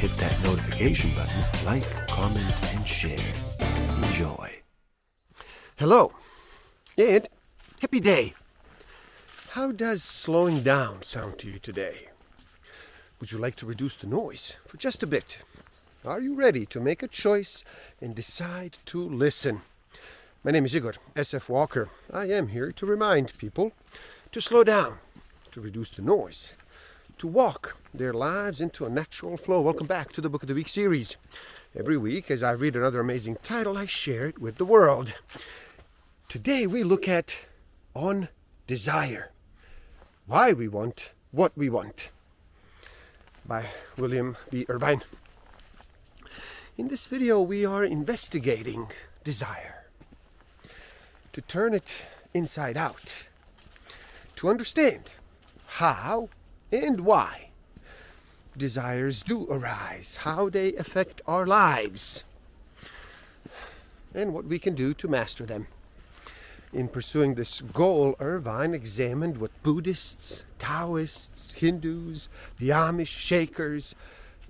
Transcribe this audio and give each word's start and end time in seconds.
hit 0.00 0.16
that 0.16 0.42
notification 0.44 1.10
button, 1.14 1.44
like, 1.66 2.08
comment, 2.08 2.74
and 2.74 2.88
share. 2.88 3.18
Enjoy. 4.04 4.50
Hello, 5.76 6.14
and 6.96 7.28
happy 7.82 8.00
day. 8.00 8.32
How 9.50 9.72
does 9.72 10.02
slowing 10.02 10.62
down 10.62 11.02
sound 11.02 11.38
to 11.40 11.48
you 11.48 11.58
today? 11.58 12.08
Would 13.20 13.30
you 13.30 13.36
like 13.36 13.56
to 13.56 13.66
reduce 13.66 13.94
the 13.94 14.06
noise 14.06 14.56
for 14.66 14.78
just 14.78 15.02
a 15.02 15.06
bit? 15.06 15.36
Are 16.02 16.22
you 16.22 16.34
ready 16.34 16.64
to 16.64 16.80
make 16.80 17.02
a 17.02 17.08
choice 17.08 17.62
and 18.00 18.14
decide 18.14 18.78
to 18.86 19.06
listen? 19.06 19.60
My 20.42 20.50
name 20.50 20.64
is 20.64 20.74
Igor 20.74 20.94
SF 21.14 21.50
Walker. 21.50 21.90
I 22.10 22.30
am 22.30 22.48
here 22.48 22.72
to 22.72 22.86
remind 22.86 23.36
people 23.36 23.72
to 24.32 24.40
slow 24.40 24.64
down, 24.64 24.96
to 25.50 25.60
reduce 25.60 25.90
the 25.90 26.00
noise, 26.00 26.54
to 27.18 27.26
walk 27.26 27.76
their 27.92 28.12
lives 28.12 28.60
into 28.60 28.84
a 28.84 28.90
natural 28.90 29.36
flow. 29.36 29.60
Welcome 29.60 29.86
back 29.86 30.12
to 30.12 30.20
the 30.20 30.28
Book 30.28 30.42
of 30.42 30.48
the 30.48 30.54
Week 30.54 30.68
series. 30.68 31.16
Every 31.78 31.96
week, 31.96 32.30
as 32.30 32.42
I 32.42 32.52
read 32.52 32.76
another 32.76 33.00
amazing 33.00 33.36
title, 33.42 33.78
I 33.78 33.86
share 33.86 34.26
it 34.26 34.38
with 34.38 34.56
the 34.56 34.64
world. 34.64 35.14
Today, 36.28 36.66
we 36.66 36.82
look 36.82 37.08
at 37.08 37.40
On 37.94 38.28
Desire 38.66 39.30
Why 40.26 40.52
We 40.52 40.68
Want 40.68 41.12
What 41.30 41.52
We 41.56 41.68
Want 41.70 42.10
by 43.46 43.66
William 43.96 44.36
B. 44.50 44.66
Irvine. 44.68 45.02
In 46.76 46.88
this 46.88 47.06
video, 47.06 47.40
we 47.40 47.64
are 47.64 47.84
investigating 47.84 48.88
desire 49.24 49.84
to 51.32 51.40
turn 51.40 51.74
it 51.74 51.94
inside 52.34 52.76
out, 52.76 53.26
to 54.36 54.48
understand 54.48 55.10
how 55.66 56.28
and 56.72 57.00
why 57.00 57.50
desires 58.56 59.22
do 59.22 59.46
arise, 59.50 60.16
how 60.16 60.48
they 60.48 60.74
affect 60.74 61.22
our 61.26 61.46
lives, 61.46 62.24
and 64.14 64.34
what 64.34 64.44
we 64.44 64.58
can 64.58 64.74
do 64.74 64.92
to 64.94 65.08
master 65.08 65.46
them. 65.46 65.66
In 66.72 66.88
pursuing 66.88 67.34
this 67.34 67.60
goal, 67.60 68.14
Irvine 68.20 68.74
examined 68.74 69.38
what 69.38 69.50
Buddhists, 69.62 70.44
Taoists, 70.58 71.54
Hindus, 71.54 72.28
the 72.58 72.68
Amish 72.68 73.08
Shakers, 73.08 73.94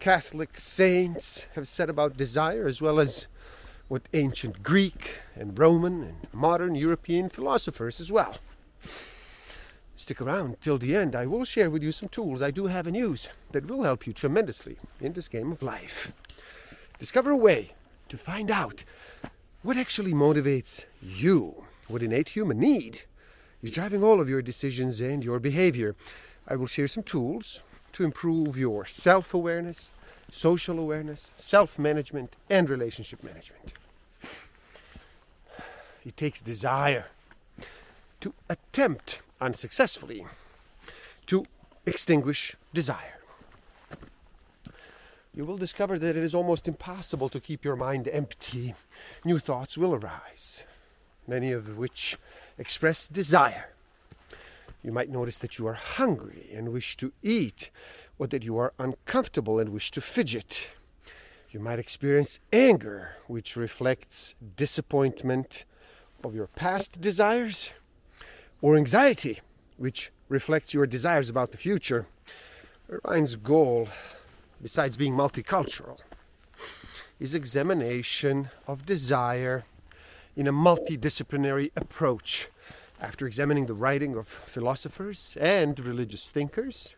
Catholic 0.01 0.59
saints 0.59 1.47
have 1.55 1.69
said 1.69 1.89
about 1.89 2.17
desire, 2.17 2.67
as 2.67 2.83
well 2.83 3.01
as 3.01 3.27
what 3.89 4.03
ancient 4.13 4.63
Greek 4.63 5.19
and 5.35 5.59
Roman 5.59 6.03
and 6.03 6.27
modern 6.33 6.75
European 6.75 7.29
philosophers 7.29 8.01
as 8.01 8.13
well. 8.13 8.37
Stick 10.01 10.23
around 10.23 10.57
till 10.63 10.79
the 10.79 10.97
end. 10.97 11.15
I 11.15 11.27
will 11.27 11.45
share 11.45 11.69
with 11.69 11.83
you 11.83 11.93
some 11.93 12.09
tools 12.09 12.41
I 12.41 12.51
do 12.51 12.69
have 12.69 12.87
and 12.87 12.97
use 12.97 13.29
that 13.53 13.67
will 13.67 13.83
help 13.83 14.07
you 14.07 14.15
tremendously 14.15 14.79
in 14.99 15.13
this 15.13 15.29
game 15.29 15.53
of 15.53 15.61
life. 15.61 16.15
Discover 16.99 17.33
a 17.33 17.37
way 17.37 17.73
to 18.09 18.17
find 18.17 18.51
out 18.51 18.83
what 19.61 19.77
actually 19.77 20.15
motivates 20.15 20.87
you, 21.03 21.65
what 21.87 22.03
innate 22.03 22.31
human 22.31 22.59
need 22.59 23.03
is 23.63 23.73
driving 23.73 24.03
all 24.03 24.23
of 24.23 24.29
your 24.29 24.41
decisions 24.41 25.03
and 25.03 25.23
your 25.23 25.39
behavior. 25.39 25.95
I 26.49 26.57
will 26.57 26.67
share 26.67 26.89
some 26.89 27.03
tools 27.03 27.61
to 27.93 28.03
improve 28.03 28.57
your 28.57 28.87
self 28.87 29.35
awareness, 29.35 29.91
social 30.33 30.79
awareness, 30.79 31.35
self 31.37 31.79
management, 31.79 32.39
and 32.49 32.71
relationship 32.71 33.23
management. 33.23 33.75
It 36.07 36.17
takes 36.17 36.41
desire 36.41 37.09
to 38.23 38.33
attempt 38.49 39.21
unsuccessfully 39.41 40.27
to 41.27 41.45
extinguish 41.87 42.57
desire. 42.75 43.21
You 45.35 45.45
will 45.45 45.57
discover 45.57 45.99
that 45.99 46.17
it 46.17 46.23
is 46.23 46.35
almost 46.35 46.67
impossible 46.67 47.29
to 47.29 47.41
keep 47.41 47.65
your 47.65 47.77
mind 47.77 48.09
empty. 48.09 48.75
New 49.25 49.39
thoughts 49.39 49.79
will 49.79 49.95
arise, 49.95 50.65
many 51.27 51.53
of 51.53 51.79
which 51.79 52.19
express 52.59 53.07
desire. 53.07 53.71
You 54.83 54.93
might 54.93 55.09
notice 55.09 55.39
that 55.39 55.59
you 55.59 55.67
are 55.67 55.75
hungry 55.75 56.49
and 56.53 56.73
wish 56.73 56.97
to 56.97 57.13
eat, 57.23 57.71
or 58.19 58.27
that 58.27 58.45
you 58.45 58.59
are 58.59 58.73
uncomfortable 58.79 59.59
and 59.59 59.71
wish 59.71 59.91
to 59.93 60.01
fidget. 60.01 60.71
You 61.51 61.61
might 61.61 61.79
experience 61.79 62.41
anger, 62.53 63.17
which 63.27 63.57
reflects 63.57 64.35
disappointment 64.57 65.65
of 66.25 66.35
your 66.35 66.47
past 66.49 67.01
desires, 67.01 67.71
or 68.63 68.77
anxiety, 68.77 69.41
which 69.77 70.11
reflects 70.29 70.75
your 70.75 70.87
desires 70.87 71.29
about 71.29 71.51
the 71.51 71.57
future. 71.57 72.07
Irvine's 72.89 73.37
goal, 73.37 73.89
besides 74.63 74.97
being 74.97 75.15
multicultural, 75.15 75.99
is 77.19 77.35
examination 77.35 78.49
of 78.67 78.87
desire 78.87 79.65
in 80.37 80.47
a 80.47 80.53
multidisciplinary 80.53 81.71
approach. 81.77 82.49
After 83.01 83.27
examining 83.27 83.67
the 83.67 83.75
writing 83.75 84.17
of 84.17 84.29
philosophers 84.29 85.37
and 85.41 85.79
religious 85.81 86.31
thinkers, 86.31 86.95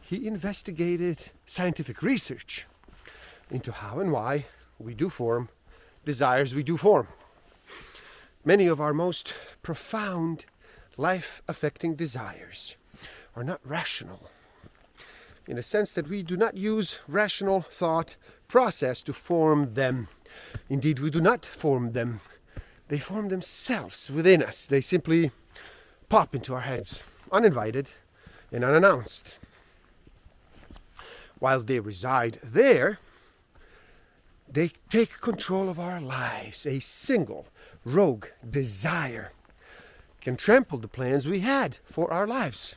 he 0.00 0.26
investigated 0.26 1.18
scientific 1.46 2.02
research 2.02 2.66
into 3.50 3.72
how 3.72 3.98
and 3.98 4.12
why 4.12 4.46
we 4.78 4.94
do 4.94 5.08
form 5.08 5.48
desires 6.04 6.54
we 6.54 6.62
do 6.62 6.76
form. 6.76 7.08
Many 8.44 8.66
of 8.66 8.80
our 8.80 8.92
most 8.92 9.34
profound 9.62 10.44
life 10.96 11.42
affecting 11.48 11.94
desires 11.94 12.76
are 13.34 13.44
not 13.44 13.60
rational, 13.64 14.30
in 15.46 15.58
a 15.58 15.62
sense 15.62 15.92
that 15.92 16.08
we 16.08 16.22
do 16.22 16.36
not 16.36 16.56
use 16.56 16.98
rational 17.08 17.62
thought 17.62 18.16
process 18.48 19.02
to 19.02 19.12
form 19.12 19.74
them. 19.74 20.08
Indeed, 20.68 20.98
we 20.98 21.10
do 21.10 21.20
not 21.20 21.44
form 21.44 21.92
them 21.92 22.20
they 22.92 22.98
form 22.98 23.30
themselves 23.30 24.10
within 24.10 24.42
us. 24.42 24.66
They 24.66 24.82
simply 24.82 25.30
pop 26.10 26.34
into 26.34 26.52
our 26.52 26.60
heads, 26.60 27.02
uninvited 27.32 27.88
and 28.52 28.62
unannounced. 28.62 29.38
While 31.38 31.62
they 31.62 31.80
reside 31.80 32.38
there, 32.44 32.98
they 34.46 34.72
take 34.90 35.22
control 35.22 35.70
of 35.70 35.80
our 35.80 36.02
lives. 36.02 36.66
A 36.66 36.80
single 36.80 37.46
rogue 37.82 38.26
desire 38.50 39.32
can 40.22 40.36
trample 40.36 40.78
the 40.78 40.88
plans 40.88 41.26
we 41.26 41.40
had 41.40 41.78
for 41.84 42.12
our 42.12 42.26
lives 42.26 42.76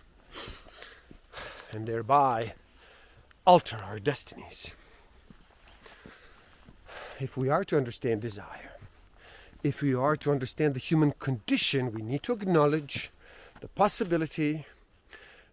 and 1.71 1.87
thereby 1.87 2.53
alter 3.45 3.77
our 3.77 3.99
destinies. 3.99 4.73
If 7.19 7.37
we 7.37 7.49
are 7.49 7.63
to 7.65 7.77
understand 7.77 8.21
desire, 8.21 8.73
if 9.63 9.81
we 9.81 9.93
are 9.93 10.15
to 10.17 10.31
understand 10.31 10.73
the 10.73 10.79
human 10.79 11.11
condition, 11.11 11.93
we 11.93 12.01
need 12.01 12.23
to 12.23 12.33
acknowledge 12.33 13.11
the 13.61 13.67
possibility 13.67 14.65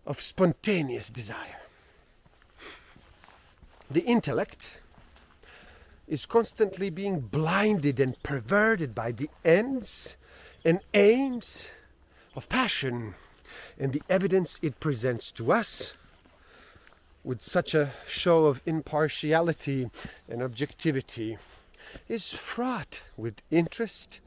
of 0.07 0.21
spontaneous 0.21 1.11
desire. 1.11 1.61
The 3.91 4.05
intellect 4.05 4.79
is 6.09 6.25
constantly 6.25 6.89
being 6.89 7.21
blinded 7.21 8.01
and 8.01 8.21
perverted 8.23 8.95
by 8.95 9.13
the 9.13 9.29
ends 9.45 10.17
and 10.65 10.81
aims 10.95 11.69
of 12.35 12.49
passion 12.49 13.15
and 13.79 13.93
the 13.93 14.03
evidence 14.09 14.59
it 14.63 14.81
presents 14.81 15.33
to 15.33 15.53
us 15.53 15.93
with 17.25 17.43
such 17.43 17.75
a 17.75 17.91
show 18.09 18.47
of 18.47 18.61
impartiality 18.67 19.89
and 20.29 20.43
objectivity 20.43 21.39
is 22.09 22.33
fraught 22.33 23.03
with 23.17 23.35
interest 23.51 24.21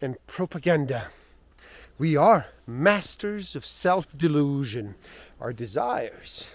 and 0.00 0.16
propaganda. 0.26 1.08
We 1.98 2.16
are 2.16 2.46
masters 2.66 3.56
of 3.56 3.66
self 3.66 4.16
delusion. 4.16 4.94
Our 5.40 5.52
desires 5.52 6.50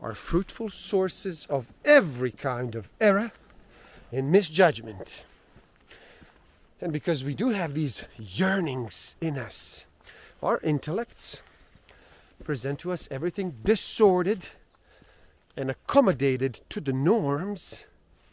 are 0.00 0.14
fruitful 0.14 0.70
sources 0.70 1.46
of 1.50 1.72
every 1.84 2.30
kind 2.30 2.74
of 2.74 2.88
error 3.00 3.32
and 4.12 4.32
misjudgment. 4.32 5.24
And 6.80 6.92
because 6.92 7.24
we 7.24 7.34
do 7.34 7.50
have 7.50 7.74
these 7.74 8.04
yearnings 8.16 9.16
in 9.20 9.36
us, 9.36 9.84
our 10.42 10.60
intellects 10.62 11.40
present 12.44 12.78
to 12.80 12.92
us 12.92 13.08
everything 13.10 13.56
disordered 13.64 14.48
and 15.56 15.70
accommodated 15.70 16.60
to 16.68 16.80
the 16.80 16.92
norms 16.92 17.84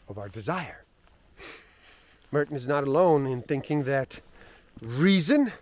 of 0.08 0.18
our 0.18 0.28
desire. 0.28 0.84
Merton 2.30 2.56
is 2.56 2.68
not 2.68 2.84
alone 2.84 3.26
in 3.26 3.42
thinking 3.42 3.84
that 3.84 4.20
reason 4.80 5.52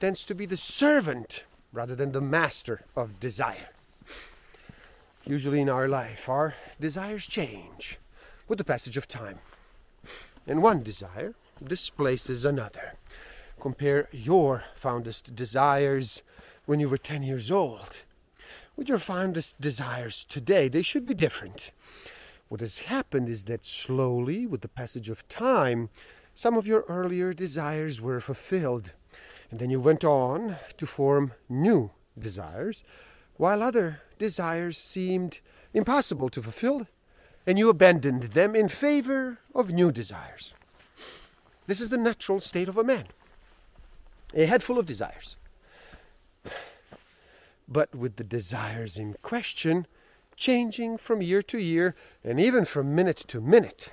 tends 0.00 0.24
to 0.26 0.34
be 0.34 0.46
the 0.46 0.56
servant 0.56 1.44
rather 1.72 1.94
than 1.94 2.12
the 2.12 2.20
master 2.20 2.82
of 2.94 3.18
desire. 3.20 3.70
Usually 5.26 5.60
in 5.60 5.68
our 5.68 5.88
life, 5.88 6.28
our 6.28 6.54
desires 6.78 7.26
change 7.26 7.98
with 8.46 8.58
the 8.58 8.64
passage 8.64 8.96
of 8.96 9.08
time. 9.08 9.38
And 10.46 10.62
one 10.62 10.82
desire 10.82 11.34
displaces 11.62 12.44
another. 12.44 12.94
Compare 13.64 14.10
your 14.12 14.64
fondest 14.74 15.34
desires 15.34 16.22
when 16.66 16.80
you 16.80 16.88
were 16.90 16.98
10 16.98 17.22
years 17.22 17.50
old 17.50 18.02
with 18.76 18.90
your 18.90 18.98
fondest 18.98 19.58
desires 19.58 20.26
today. 20.28 20.68
They 20.68 20.82
should 20.82 21.06
be 21.06 21.14
different. 21.14 21.70
What 22.50 22.60
has 22.60 22.80
happened 22.80 23.30
is 23.30 23.44
that 23.44 23.64
slowly, 23.64 24.44
with 24.44 24.60
the 24.60 24.68
passage 24.68 25.08
of 25.08 25.26
time, 25.28 25.88
some 26.34 26.58
of 26.58 26.66
your 26.66 26.84
earlier 26.88 27.32
desires 27.32 28.02
were 28.02 28.20
fulfilled, 28.20 28.92
and 29.50 29.58
then 29.58 29.70
you 29.70 29.80
went 29.80 30.04
on 30.04 30.56
to 30.76 30.84
form 30.84 31.32
new 31.48 31.90
desires, 32.18 32.84
while 33.38 33.62
other 33.62 34.02
desires 34.18 34.76
seemed 34.76 35.40
impossible 35.72 36.28
to 36.28 36.42
fulfill, 36.42 36.86
and 37.46 37.58
you 37.58 37.70
abandoned 37.70 38.24
them 38.34 38.54
in 38.54 38.68
favor 38.68 39.38
of 39.54 39.70
new 39.70 39.90
desires. 39.90 40.52
This 41.66 41.80
is 41.80 41.88
the 41.88 41.96
natural 41.96 42.40
state 42.40 42.68
of 42.68 42.76
a 42.76 42.84
man, 42.84 43.06
a 44.34 44.46
head 44.46 44.62
full 44.62 44.78
of 44.78 44.86
desires. 44.86 45.36
But 47.66 47.94
with 47.94 48.16
the 48.16 48.24
desires 48.24 48.98
in 48.98 49.14
question, 49.22 49.86
changing 50.36 50.98
from 50.98 51.22
year 51.22 51.42
to 51.42 51.58
year 51.58 51.94
and 52.22 52.40
even 52.40 52.64
from 52.64 52.94
minute 52.94 53.24
to 53.28 53.40
minute, 53.40 53.90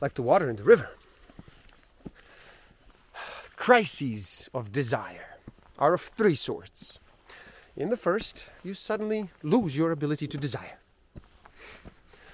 like 0.00 0.14
the 0.14 0.22
water 0.22 0.50
in 0.50 0.56
the 0.56 0.64
river. 0.64 0.90
Crises 3.56 4.48
of 4.52 4.72
desire 4.72 5.38
are 5.78 5.94
of 5.94 6.00
three 6.00 6.34
sorts. 6.34 6.98
In 7.76 7.88
the 7.88 7.96
first, 7.96 8.44
you 8.62 8.74
suddenly 8.74 9.30
lose 9.42 9.76
your 9.76 9.90
ability 9.90 10.26
to 10.28 10.38
desire. 10.38 10.78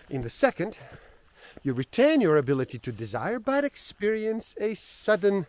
In 0.09 0.23
the 0.23 0.31
second, 0.31 0.77
you 1.63 1.73
retain 1.73 2.21
your 2.21 2.37
ability 2.37 2.79
to 2.79 2.93
desire 2.93 3.39
but 3.39 3.65
experience 3.65 4.55
a 4.61 4.75
sudden 4.75 5.47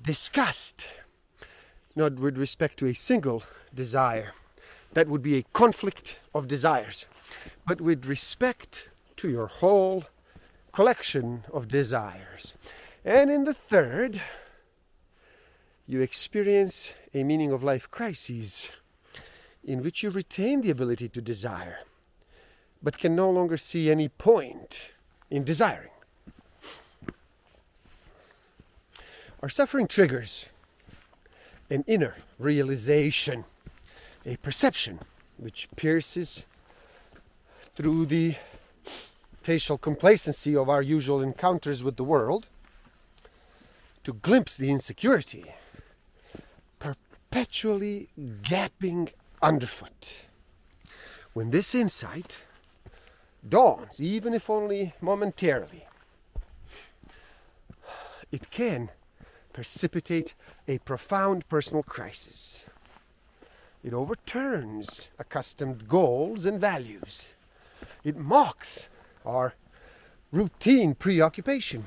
disgust, 0.00 0.88
not 1.94 2.14
with 2.14 2.38
respect 2.38 2.78
to 2.78 2.86
a 2.86 2.94
single 2.94 3.42
desire. 3.74 4.32
That 4.92 5.08
would 5.08 5.22
be 5.22 5.36
a 5.36 5.44
conflict 5.52 6.18
of 6.34 6.48
desires 6.48 7.06
but 7.66 7.80
with 7.80 8.06
respect 8.06 8.88
to 9.16 9.28
your 9.28 9.46
whole 9.46 10.04
collection 10.72 11.44
of 11.52 11.68
desires. 11.68 12.54
And 13.04 13.30
in 13.30 13.44
the 13.44 13.54
third, 13.54 14.20
you 15.86 16.00
experience 16.00 16.94
a 17.12 17.24
meaning 17.24 17.52
of 17.52 17.62
life 17.62 17.90
crisis 17.90 18.70
in 19.64 19.82
which 19.82 20.02
you 20.02 20.10
retain 20.10 20.62
the 20.62 20.70
ability 20.70 21.08
to 21.08 21.20
desire, 21.20 21.80
but 22.82 22.98
can 22.98 23.14
no 23.14 23.30
longer 23.30 23.56
see 23.56 23.90
any 23.90 24.08
point 24.08 24.92
in 25.30 25.44
desiring. 25.44 25.90
Our 29.40 29.48
suffering 29.48 29.88
triggers 29.88 30.46
an 31.72 31.84
inner 31.86 32.16
realization, 32.38 33.46
a 34.26 34.36
perception 34.36 35.00
which 35.38 35.68
pierces 35.74 36.44
through 37.74 38.04
the 38.04 38.34
facial 39.42 39.78
complacency 39.78 40.54
of 40.54 40.68
our 40.68 40.82
usual 40.82 41.22
encounters 41.22 41.82
with 41.82 41.96
the 41.96 42.04
world 42.04 42.46
to 44.04 44.12
glimpse 44.12 44.54
the 44.56 44.70
insecurity 44.70 45.46
perpetually 46.78 48.08
gapping 48.42 49.10
underfoot. 49.40 50.18
When 51.32 51.52
this 51.52 51.74
insight 51.74 52.42
dawns, 53.48 53.98
even 53.98 54.34
if 54.34 54.50
only 54.50 54.92
momentarily, 55.00 55.86
it 58.30 58.50
can 58.50 58.90
precipitate 59.52 60.34
a 60.66 60.78
profound 60.78 61.48
personal 61.48 61.82
crisis. 61.82 62.66
It 63.84 63.92
overturns 63.92 65.10
accustomed 65.18 65.88
goals 65.88 66.44
and 66.44 66.60
values 66.60 67.34
it 68.04 68.16
mocks 68.16 68.88
our 69.24 69.54
routine 70.32 70.94
preoccupation. 70.94 71.86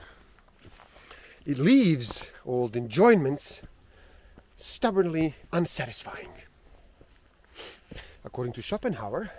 It 1.45 1.57
leaves 1.57 2.31
old 2.45 2.75
enjoyments 2.75 3.61
stubbornly 4.57 5.35
unsatisfying. 5.51 6.31
According 8.23 8.53
to 8.53 8.61
Schopenhauer, 8.61 9.29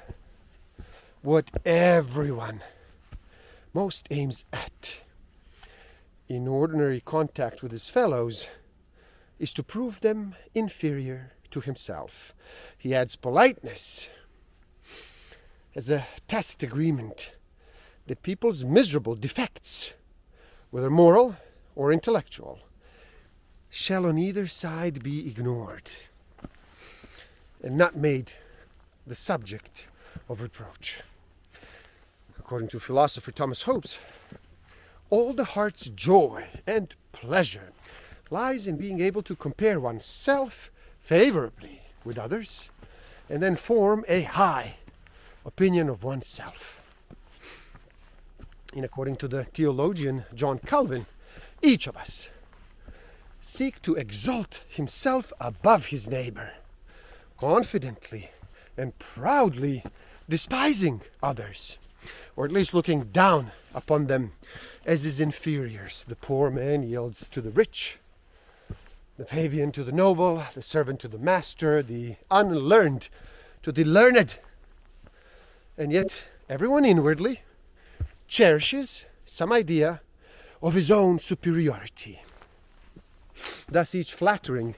what 1.22 1.50
everyone 1.64 2.62
most 3.72 4.06
aims 4.10 4.44
at 4.52 5.00
in 6.28 6.48
ordinary 6.48 7.00
contact 7.00 7.62
with 7.62 7.72
his 7.72 7.88
fellows 7.88 8.48
is 9.38 9.52
to 9.54 9.62
prove 9.62 10.00
them 10.00 10.34
inferior 10.54 11.32
to 11.50 11.60
himself. 11.60 12.34
He 12.76 12.94
adds 12.94 13.16
politeness 13.16 14.08
as 15.74 15.90
a 15.90 16.06
tacit 16.26 16.62
agreement 16.62 17.32
that 18.06 18.22
people's 18.22 18.64
miserable 18.64 19.14
defects, 19.14 19.94
whether 20.70 20.90
moral 20.90 21.36
or 21.74 21.92
intellectual, 21.92 22.60
shall 23.68 24.06
on 24.06 24.16
either 24.16 24.46
side 24.46 25.02
be 25.02 25.28
ignored 25.28 25.90
and 27.62 27.76
not 27.76 27.96
made 27.96 28.32
the 29.06 29.14
subject 29.14 29.86
of 30.28 30.40
reproach. 30.40 31.02
According 32.38 32.68
to 32.68 32.80
philosopher 32.80 33.32
Thomas 33.32 33.62
Hobbes, 33.62 33.98
all 35.10 35.32
the 35.32 35.44
heart's 35.44 35.88
joy 35.88 36.46
and 36.66 36.94
pleasure 37.12 37.72
lies 38.30 38.66
in 38.66 38.76
being 38.76 39.00
able 39.00 39.22
to 39.22 39.36
compare 39.36 39.78
oneself 39.78 40.70
favorably 41.00 41.82
with 42.04 42.18
others 42.18 42.70
and 43.28 43.42
then 43.42 43.56
form 43.56 44.04
a 44.08 44.22
high 44.22 44.76
opinion 45.44 45.88
of 45.88 46.02
oneself. 46.02 46.90
And 48.74 48.84
according 48.84 49.16
to 49.16 49.28
the 49.28 49.44
theologian 49.44 50.24
John 50.34 50.58
Calvin, 50.58 51.06
each 51.62 51.86
of 51.86 51.96
us 51.96 52.28
seek 53.40 53.80
to 53.82 53.94
exalt 53.94 54.60
himself 54.68 55.32
above 55.40 55.86
his 55.86 56.10
neighbor, 56.10 56.54
confidently 57.38 58.30
and 58.76 58.98
proudly 58.98 59.84
despising 60.28 61.00
others, 61.22 61.78
or 62.34 62.44
at 62.44 62.52
least 62.52 62.74
looking 62.74 63.04
down 63.04 63.52
upon 63.74 64.08
them 64.08 64.32
as 64.86 65.02
his 65.02 65.20
inferiors. 65.20 66.04
The 66.04 66.16
poor 66.16 66.50
man 66.50 66.84
yields 66.84 67.28
to 67.28 67.42
the 67.42 67.50
rich, 67.50 67.98
the 69.18 69.24
pavian 69.24 69.72
to 69.72 69.84
the 69.84 69.92
noble, 69.92 70.44
the 70.54 70.62
servant 70.62 71.00
to 71.00 71.08
the 71.08 71.18
master, 71.18 71.82
the 71.82 72.16
unlearned 72.30 73.08
to 73.62 73.72
the 73.72 73.84
learned. 73.84 74.38
And 75.76 75.92
yet, 75.92 76.24
everyone 76.48 76.84
inwardly 76.84 77.40
cherishes 78.28 79.04
some 79.24 79.52
idea 79.52 80.00
of 80.62 80.74
his 80.74 80.90
own 80.90 81.18
superiority. 81.18 82.22
Thus, 83.68 83.94
each 83.94 84.14
flattering 84.14 84.76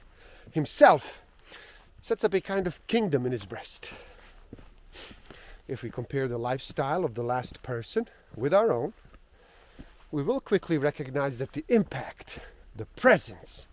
himself 0.51 1.21
sets 2.01 2.23
up 2.23 2.33
a 2.33 2.41
kind 2.41 2.65
of 2.65 2.85
kingdom 2.87 3.25
in 3.25 3.31
his 3.31 3.45
breast. 3.45 3.93
If 5.67 5.83
we 5.83 5.91
compare 5.91 6.27
the 6.27 6.39
lifestyle 6.39 7.05
of 7.05 7.13
the 7.13 7.21
last 7.21 7.61
person 7.61 8.07
with 8.35 8.53
our 8.53 8.71
own, 8.71 8.93
we 10.11 10.23
will 10.23 10.39
quickly 10.39 10.77
recognize 10.77 11.37
that 11.37 11.53
the 11.53 11.65
impact, 11.69 12.39
the 12.75 12.85
presence 12.85 13.67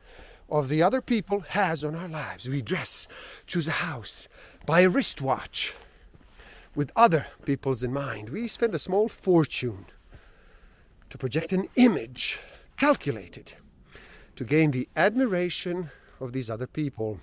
of 0.49 0.69
the 0.69 0.83
other 0.83 1.00
people 1.00 1.40
has 1.40 1.83
on 1.83 1.95
our 1.95 2.09
lives. 2.09 2.49
We 2.49 2.62
dress, 2.62 3.09
choose 3.47 3.66
a 3.66 3.73
house, 3.73 4.28
buy 4.64 4.81
a 4.81 4.88
wristwatch, 4.88 5.73
with 6.75 6.93
other 6.95 7.26
people's 7.45 7.83
in 7.83 7.93
mind. 7.93 8.28
We 8.28 8.47
spend 8.49 8.75
a 8.75 8.78
small 8.78 9.09
fortune 9.09 9.87
to 11.09 11.19
project 11.19 11.52
an 11.52 11.69
image 11.76 12.38
calculated 12.76 13.55
to 14.37 14.45
gain 14.45 14.71
the 14.71 14.88
admiration 14.95 15.90
of 16.21 16.33
these 16.33 16.50
other 16.50 16.66
people, 16.66 17.21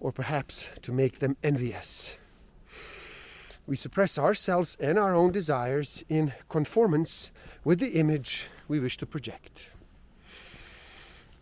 or 0.00 0.10
perhaps 0.12 0.70
to 0.82 0.92
make 0.92 1.20
them 1.20 1.36
envious. 1.42 2.18
We 3.66 3.74
suppress 3.74 4.16
ourselves 4.16 4.76
and 4.78 4.98
our 4.98 5.14
own 5.14 5.32
desires 5.32 6.04
in 6.08 6.32
conformance 6.48 7.32
with 7.64 7.80
the 7.80 7.98
image 7.98 8.46
we 8.68 8.78
wish 8.78 8.96
to 8.98 9.06
project. 9.06 9.66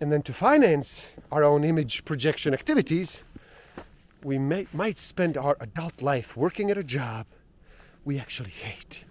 And 0.00 0.11
then 0.11 0.23
to 0.23 0.33
finance 0.33 1.04
our 1.31 1.45
own 1.45 1.64
image 1.64 2.04
projection 2.04 2.54
activities, 2.54 3.23
we 4.23 4.38
may, 4.38 4.66
might 4.73 4.97
spend 4.97 5.37
our 5.37 5.57
adult 5.61 6.00
life 6.00 6.37
working 6.37 6.71
at 6.71 6.78
a 6.78 6.85
job 6.85 7.26
we 8.04 8.19
actually 8.19 8.50
hate. 8.50 9.04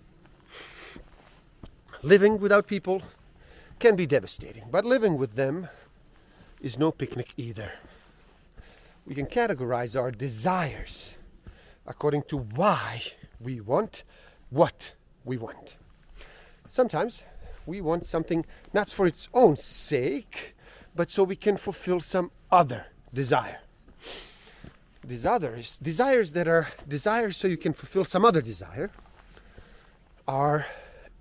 Living 2.02 2.40
without 2.40 2.68
people 2.68 3.02
can 3.80 3.96
be 3.96 4.08
devastating, 4.08 4.64
but 4.72 4.86
living 4.86 5.18
with 5.18 5.36
them 5.36 5.68
is 6.62 6.80
no 6.80 6.92
picnic 6.92 7.34
either. 7.38 7.74
We 9.06 9.14
can 9.14 9.28
categorize 9.28 10.00
our 10.00 10.12
desires 10.12 11.16
according 11.86 12.24
to 12.24 12.38
why 12.38 13.02
we 13.40 13.60
want 13.60 14.04
what 14.50 14.94
we 15.26 15.38
want. 15.38 15.76
Sometimes 16.70 17.24
we 17.66 17.82
want 17.82 18.06
something 18.06 18.46
not 18.74 18.90
for 18.90 19.06
its 19.06 19.30
own 19.34 19.56
sake, 19.56 20.56
but 20.96 21.10
so 21.10 21.24
we 21.24 21.36
can 21.36 21.58
fulfill 21.58 22.00
some 22.00 22.32
other 22.52 22.88
desire. 23.14 23.60
These 25.04 25.26
others, 25.26 25.80
desires 25.80 26.32
that 26.34 26.48
are 26.48 26.68
desires 26.88 27.36
so 27.38 27.48
you 27.48 27.58
can 27.58 27.74
fulfill 27.74 28.06
some 28.06 28.24
other 28.24 28.42
desire, 28.42 28.90
are 30.28 30.66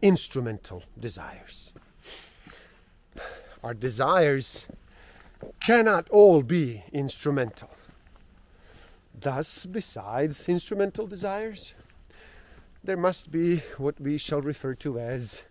instrumental 0.01 0.85
desires. 0.99 1.73
Our 3.65 3.75
desires 3.75 4.67
cannot 5.61 6.09
all 6.11 6.43
be 6.43 6.85
instrumental. 6.93 7.71
Thus, 9.15 9.67
besides 9.67 10.49
instrumental 10.49 11.07
desires, 11.07 11.75
there 12.83 12.97
must 12.97 13.31
be 13.31 13.63
what 13.79 14.01
we 14.01 14.19
shall 14.19 14.41
refer 14.41 14.75
to 14.75 14.99
as 14.99 15.43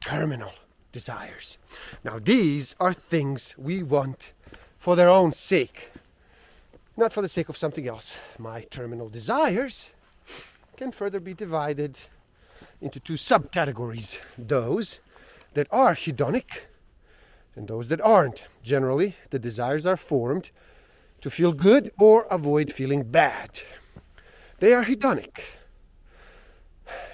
terminal 0.00 0.52
desires. 0.92 1.58
Now, 2.04 2.18
these 2.18 2.74
are 2.80 2.92
things 2.92 3.54
we 3.56 3.82
want 3.82 4.32
for 4.78 4.96
their 4.96 5.08
own 5.08 5.32
sake, 5.32 5.90
not 6.96 7.12
for 7.12 7.22
the 7.22 7.28
sake 7.28 7.48
of 7.48 7.56
something 7.56 7.86
else. 7.86 8.16
My 8.38 8.62
terminal 8.62 9.08
desires 9.08 9.90
can 10.76 10.92
further 10.92 11.20
be 11.20 11.34
divided 11.34 11.98
into 12.80 12.98
two 13.00 13.14
subcategories 13.14 14.18
those 14.36 15.00
that 15.54 15.68
are 15.70 15.94
hedonic 15.94 16.62
and 17.54 17.68
those 17.68 17.88
that 17.88 18.00
aren't. 18.00 18.44
Generally, 18.62 19.16
the 19.30 19.38
desires 19.38 19.84
are 19.84 19.96
formed 19.96 20.50
to 21.20 21.30
feel 21.30 21.52
good 21.52 21.90
or 21.98 22.26
avoid 22.30 22.72
feeling 22.72 23.02
bad. 23.02 23.60
They 24.58 24.72
are 24.72 24.84
hedonic. 24.84 25.40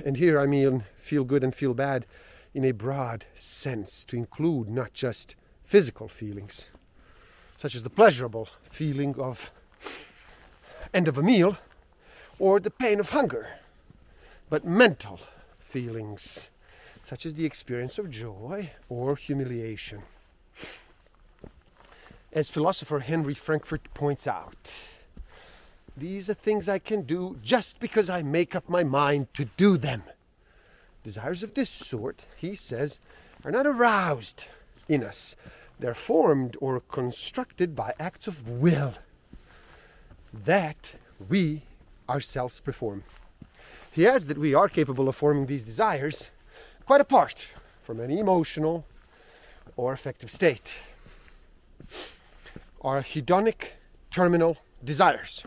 And 0.05 0.17
here 0.17 0.39
I 0.39 0.47
mean 0.47 0.85
feel 0.97 1.25
good 1.25 1.45
and 1.45 1.55
feel 1.55 1.75
bad 1.75 2.07
in 2.55 2.65
a 2.65 2.73
broad 2.73 3.27
sense 3.35 4.05
to 4.07 4.17
include 4.17 4.69
not 4.69 4.93
just 4.93 5.37
physical 5.65 6.09
feelings, 6.09 6.71
such 7.57 7.75
as 7.75 7.83
the 7.83 7.91
pleasurable 7.91 8.49
feeling 8.71 9.15
of 9.21 9.53
end 10.95 11.09
of 11.09 11.19
a 11.19 11.23
meal 11.23 11.59
or 12.39 12.61
the 12.61 12.71
pain 12.71 13.01
of 13.01 13.11
hunger, 13.11 13.49
but 14.49 14.65
mental 14.65 15.21
feelings, 15.59 16.51
such 17.03 17.27
as 17.27 17.35
the 17.35 17.45
experience 17.45 17.99
of 17.99 18.11
joy 18.11 18.71
or 18.89 19.17
humiliation. 19.17 20.03
As 22.37 22.51
philosopher 22.51 22.99
Henry 22.99 23.33
Frankfurt 23.33 23.95
points 23.95 24.27
out, 24.27 24.79
these 25.97 26.29
are 26.29 26.35
things 26.35 26.69
I 26.69 26.79
can 26.79 27.01
do 27.01 27.39
just 27.43 27.81
because 27.81 28.11
I 28.11 28.21
make 28.21 28.55
up 28.55 28.69
my 28.69 28.85
mind 28.85 29.33
to 29.33 29.47
do 29.57 29.79
them. 29.79 30.03
Desires 31.03 31.43
of 31.43 31.55
this 31.55 31.71
sort, 31.71 32.27
he 32.37 32.55
says, 32.55 32.99
are 33.43 33.51
not 33.51 33.67
aroused 33.67 34.45
in 34.87 35.03
us. 35.03 35.35
They're 35.81 35.95
formed 35.95 36.59
or 36.61 36.79
constructed 36.81 37.75
by 37.75 37.95
acts 37.99 38.27
of 38.27 38.47
will 38.47 38.93
that 40.45 40.93
we 41.31 41.63
ourselves 42.07 42.61
perform. 42.61 43.05
He 43.91 44.07
adds 44.07 44.27
that 44.27 44.37
we 44.37 44.53
are 44.53 44.69
capable 44.69 45.09
of 45.09 45.17
forming 45.17 45.47
these 45.47 45.65
desires 45.65 46.29
quite 46.85 47.01
apart 47.01 47.49
from 47.83 47.99
any 47.99 48.19
emotional 48.19 48.85
or 49.75 49.95
affective 49.95 50.31
state. 50.31 50.77
Our 52.87 53.03
hedonic 53.03 53.71
terminal 54.13 54.59
desires 54.85 55.45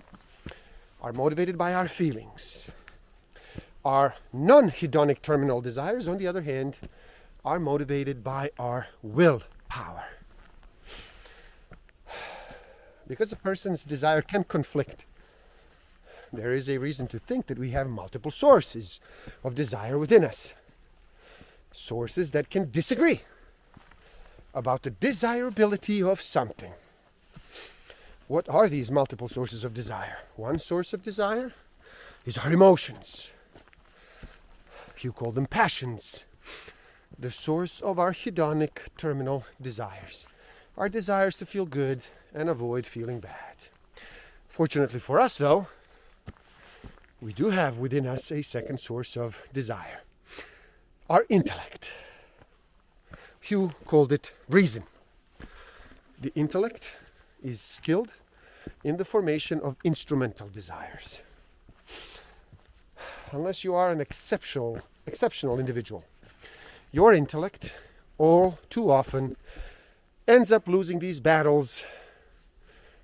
are 1.02 1.14
motivated 1.14 1.58
by 1.58 1.74
our 1.74 1.88
feelings. 1.88 2.70
Our 3.86 4.16
non 4.34 4.70
hedonic 4.70 5.22
terminal 5.22 5.62
desires, 5.62 6.06
on 6.10 6.18
the 6.18 6.28
other 6.28 6.42
hand, 6.42 6.78
are 7.46 7.58
motivated 7.58 8.26
by 8.26 8.52
our 8.60 8.88
willpower. 9.02 10.04
Because 13.08 13.32
a 13.32 13.38
person's 13.38 13.86
desire 13.86 14.22
can 14.22 14.44
conflict, 14.44 15.06
there 16.34 16.52
is 16.52 16.68
a 16.68 16.78
reason 16.78 17.08
to 17.08 17.20
think 17.20 17.48
that 17.48 17.58
we 17.58 17.70
have 17.70 17.88
multiple 17.88 18.32
sources 18.32 19.00
of 19.46 19.56
desire 19.56 19.98
within 19.98 20.26
us. 20.26 20.56
Sources 21.72 22.32
that 22.32 22.50
can 22.50 22.70
disagree 22.70 23.22
about 24.54 24.84
the 24.84 24.90
desirability 24.90 26.04
of 26.04 26.20
something. 26.22 26.74
What 28.30 28.48
are 28.48 28.70
these 28.70 28.92
multiple 28.92 29.28
sources 29.28 29.64
of 29.64 29.74
desire? 29.74 30.20
One 30.36 30.60
source 30.60 30.94
of 30.94 31.02
desire 31.02 31.52
is 32.28 32.38
our 32.38 32.54
emotions. 32.54 33.34
You 35.00 35.12
call 35.12 35.32
them 35.32 35.48
passions. 35.48 36.26
The 37.18 37.32
source 37.32 37.82
of 37.82 37.98
our 37.98 38.14
hedonic 38.14 38.96
terminal 38.98 39.46
desires. 39.60 40.28
Our 40.78 40.90
desires 40.90 41.36
to 41.38 41.48
feel 41.48 41.66
good 41.66 42.04
and 42.32 42.50
avoid 42.50 42.86
feeling 42.86 43.20
bad. 43.20 43.56
Fortunately 44.48 45.00
for 45.00 45.20
us, 45.20 45.40
though, 45.40 45.66
we 47.20 47.34
do 47.34 47.50
have 47.50 47.80
within 47.80 48.06
us 48.06 48.32
a 48.32 48.44
second 48.44 48.80
source 48.80 49.18
of 49.18 49.42
desire 49.52 50.02
our 51.10 51.26
intellect. 51.30 51.94
Hume 53.42 53.74
called 53.88 54.12
it 54.12 54.32
reason. 54.48 54.84
The 56.22 56.32
intellect 56.36 56.96
is 57.44 57.62
skilled 57.62 58.14
in 58.84 58.98
the 58.98 59.06
formation 59.06 59.60
of 59.62 59.76
instrumental 59.84 60.48
desires. 60.48 61.22
Unless 63.32 63.64
you 63.64 63.76
are 63.76 63.92
an 63.92 64.02
exceptional, 64.02 64.80
exceptional 65.06 65.60
individual, 65.60 66.04
your 66.92 67.14
intellect 67.14 67.74
all 68.18 68.58
too 68.70 68.90
often 68.90 69.36
ends 70.28 70.52
up 70.52 70.68
losing 70.68 71.00
these 71.00 71.20
battles. 71.20 71.86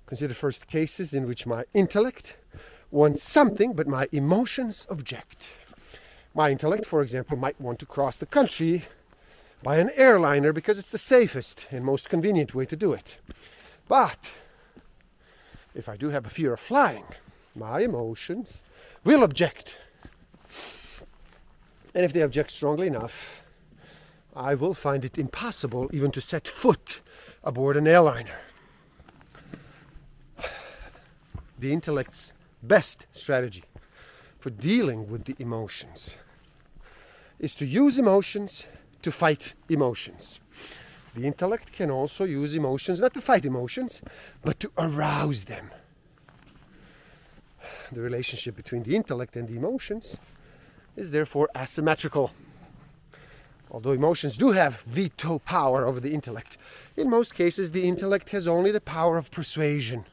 Consider 0.06 0.34
first 0.34 0.66
cases 0.66 1.14
in 1.14 1.26
which 1.26 1.46
my 1.46 1.64
intellect 1.74 2.36
wants 2.90 3.22
something, 3.22 3.72
but 3.72 3.88
my 3.88 4.08
emotions 4.12 4.86
object. 4.90 5.48
My 6.34 6.50
intellect, 6.50 6.84
for 6.86 7.02
example, 7.02 7.36
might 7.36 7.60
want 7.60 7.78
to 7.80 7.86
cross 7.86 8.16
the 8.16 8.26
country 8.26 8.84
by 9.62 9.78
an 9.78 9.90
airliner 9.96 10.52
because 10.52 10.78
it's 10.78 10.90
the 10.90 10.98
safest 10.98 11.66
and 11.70 11.84
most 11.84 12.08
convenient 12.08 12.54
way 12.54 12.66
to 12.66 12.76
do 12.76 12.92
it. 12.92 13.18
But 13.88 14.32
if 15.74 15.88
I 15.88 15.96
do 15.96 16.08
have 16.08 16.26
a 16.26 16.30
fear 16.30 16.52
of 16.52 16.60
flying, 16.60 17.04
my 17.54 17.80
emotions 17.80 18.62
will 19.04 19.22
object. 19.22 19.78
And 21.94 22.04
if 22.04 22.12
they 22.12 22.22
object 22.22 22.50
strongly 22.50 22.86
enough, 22.86 23.42
I 24.34 24.54
will 24.54 24.74
find 24.74 25.04
it 25.04 25.18
impossible 25.18 25.88
even 25.92 26.10
to 26.12 26.20
set 26.20 26.46
foot 26.46 27.00
aboard 27.42 27.76
an 27.76 27.86
airliner. 27.86 28.38
The 31.58 31.72
intellect's 31.72 32.34
best 32.62 33.06
strategy 33.12 33.64
for 34.38 34.50
dealing 34.50 35.10
with 35.10 35.24
the 35.24 35.36
emotions 35.38 36.18
is 37.38 37.54
to 37.54 37.64
use 37.64 37.98
emotions 37.98 38.66
to 39.00 39.10
fight 39.10 39.54
emotions. 39.68 40.38
The 41.16 41.26
intellect 41.26 41.72
can 41.72 41.90
also 41.90 42.24
use 42.24 42.54
emotions 42.54 43.00
not 43.00 43.14
to 43.14 43.22
fight 43.22 43.46
emotions, 43.46 44.02
but 44.44 44.60
to 44.60 44.70
arouse 44.76 45.46
them. 45.46 45.70
The 47.90 48.02
relationship 48.02 48.54
between 48.54 48.82
the 48.82 48.94
intellect 48.94 49.34
and 49.34 49.48
the 49.48 49.56
emotions 49.56 50.20
is 50.94 51.10
therefore 51.10 51.48
asymmetrical. 51.56 52.32
Although 53.70 53.92
emotions 53.92 54.36
do 54.36 54.50
have 54.50 54.82
veto 54.82 55.38
power 55.38 55.86
over 55.86 56.00
the 56.00 56.12
intellect, 56.12 56.58
in 56.98 57.08
most 57.08 57.34
cases 57.34 57.70
the 57.70 57.88
intellect 57.88 58.28
has 58.30 58.46
only 58.46 58.70
the 58.70 58.80
power 58.80 59.16
of 59.16 59.30
persuasion 59.30 60.04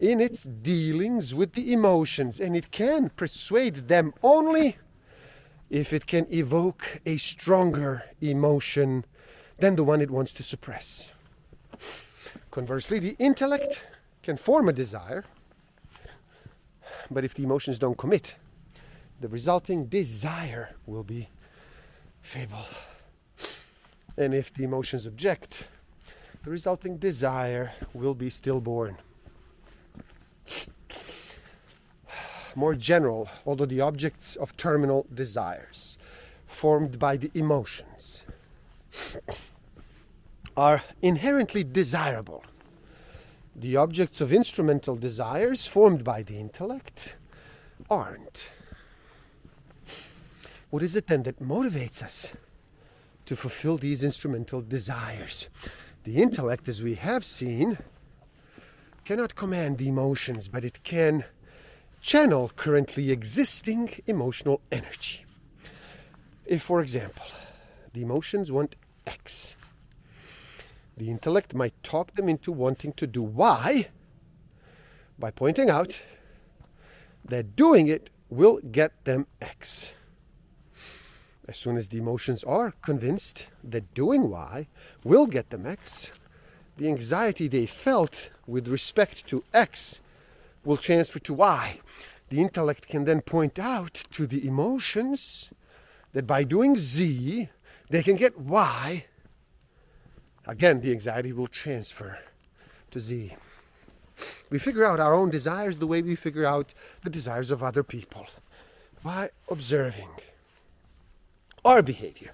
in 0.00 0.18
its 0.18 0.44
dealings 0.44 1.34
with 1.34 1.52
the 1.52 1.72
emotions, 1.72 2.40
and 2.40 2.56
it 2.56 2.70
can 2.70 3.10
persuade 3.10 3.88
them 3.88 4.14
only 4.22 4.78
if 5.68 5.92
it 5.92 6.06
can 6.06 6.26
evoke 6.32 7.00
a 7.04 7.16
stronger 7.18 8.02
emotion 8.20 9.04
than 9.64 9.76
the 9.76 9.84
one 9.84 10.02
it 10.02 10.10
wants 10.10 10.34
to 10.34 10.42
suppress. 10.42 11.08
Conversely, 12.50 12.98
the 12.98 13.16
intellect 13.18 13.80
can 14.22 14.36
form 14.36 14.68
a 14.68 14.74
desire, 14.74 15.24
but 17.10 17.24
if 17.24 17.32
the 17.32 17.44
emotions 17.44 17.78
don't 17.78 17.96
commit, 17.96 18.34
the 19.22 19.28
resulting 19.28 19.86
desire 19.86 20.68
will 20.84 21.02
be 21.02 21.30
feeble. 22.20 22.66
And 24.18 24.34
if 24.34 24.52
the 24.52 24.64
emotions 24.64 25.06
object, 25.06 25.66
the 26.42 26.50
resulting 26.50 26.98
desire 26.98 27.72
will 27.94 28.14
be 28.14 28.28
stillborn. 28.28 28.98
more 32.54 32.74
general, 32.74 33.28
although 33.46 33.66
the 33.66 33.80
objects 33.80 34.36
of 34.36 34.56
terminal 34.56 35.06
desires 35.12 35.98
formed 36.46 36.98
by 37.00 37.16
the 37.16 37.30
emotions 37.34 38.24
are 40.56 40.82
inherently 41.02 41.64
desirable. 41.64 42.44
The 43.56 43.76
objects 43.76 44.20
of 44.20 44.32
instrumental 44.32 44.96
desires 44.96 45.66
formed 45.66 46.04
by 46.04 46.22
the 46.22 46.38
intellect 46.38 47.16
aren't. 47.90 48.48
What 50.70 50.82
is 50.82 50.96
it 50.96 51.06
then 51.06 51.22
that 51.22 51.40
motivates 51.40 52.02
us 52.02 52.32
to 53.26 53.36
fulfill 53.36 53.78
these 53.78 54.02
instrumental 54.02 54.60
desires? 54.60 55.48
The 56.02 56.20
intellect, 56.20 56.68
as 56.68 56.82
we 56.82 56.96
have 56.96 57.24
seen, 57.24 57.78
cannot 59.04 59.36
command 59.36 59.78
the 59.78 59.88
emotions, 59.88 60.48
but 60.48 60.64
it 60.64 60.82
can 60.82 61.24
channel 62.00 62.50
currently 62.56 63.10
existing 63.10 63.88
emotional 64.06 64.60
energy. 64.72 65.24
If, 66.44 66.62
for 66.62 66.80
example, 66.80 67.24
the 67.92 68.02
emotions 68.02 68.50
want 68.52 68.76
X, 69.06 69.56
the 70.96 71.10
intellect 71.10 71.54
might 71.54 71.82
talk 71.82 72.14
them 72.14 72.28
into 72.28 72.52
wanting 72.52 72.92
to 72.94 73.06
do 73.06 73.22
Y 73.22 73.88
by 75.18 75.30
pointing 75.30 75.70
out 75.70 76.00
that 77.24 77.56
doing 77.56 77.86
it 77.88 78.10
will 78.28 78.60
get 78.70 79.04
them 79.04 79.26
X. 79.40 79.92
As 81.46 81.56
soon 81.56 81.76
as 81.76 81.88
the 81.88 81.98
emotions 81.98 82.42
are 82.44 82.72
convinced 82.82 83.46
that 83.62 83.92
doing 83.94 84.30
Y 84.30 84.66
will 85.02 85.26
get 85.26 85.50
them 85.50 85.66
X, 85.66 86.10
the 86.76 86.88
anxiety 86.88 87.48
they 87.48 87.66
felt 87.66 88.30
with 88.46 88.68
respect 88.68 89.26
to 89.28 89.44
X 89.52 90.00
will 90.64 90.76
transfer 90.76 91.18
to 91.20 91.34
Y. 91.34 91.80
The 92.30 92.40
intellect 92.40 92.88
can 92.88 93.04
then 93.04 93.20
point 93.20 93.58
out 93.58 94.04
to 94.12 94.26
the 94.26 94.46
emotions 94.46 95.52
that 96.12 96.26
by 96.26 96.44
doing 96.44 96.76
Z, 96.76 97.48
they 97.90 98.02
can 98.02 98.16
get 98.16 98.38
Y. 98.38 99.04
Again, 100.46 100.80
the 100.80 100.92
anxiety 100.92 101.32
will 101.32 101.46
transfer 101.46 102.18
to 102.90 103.00
Z. 103.00 103.34
We 104.50 104.58
figure 104.58 104.84
out 104.84 105.00
our 105.00 105.14
own 105.14 105.30
desires 105.30 105.78
the 105.78 105.86
way 105.86 106.02
we 106.02 106.14
figure 106.14 106.44
out 106.44 106.74
the 107.02 107.10
desires 107.10 107.50
of 107.50 107.62
other 107.62 107.82
people 107.82 108.26
by 109.02 109.30
observing 109.50 110.10
our 111.64 111.82
behavior 111.82 112.32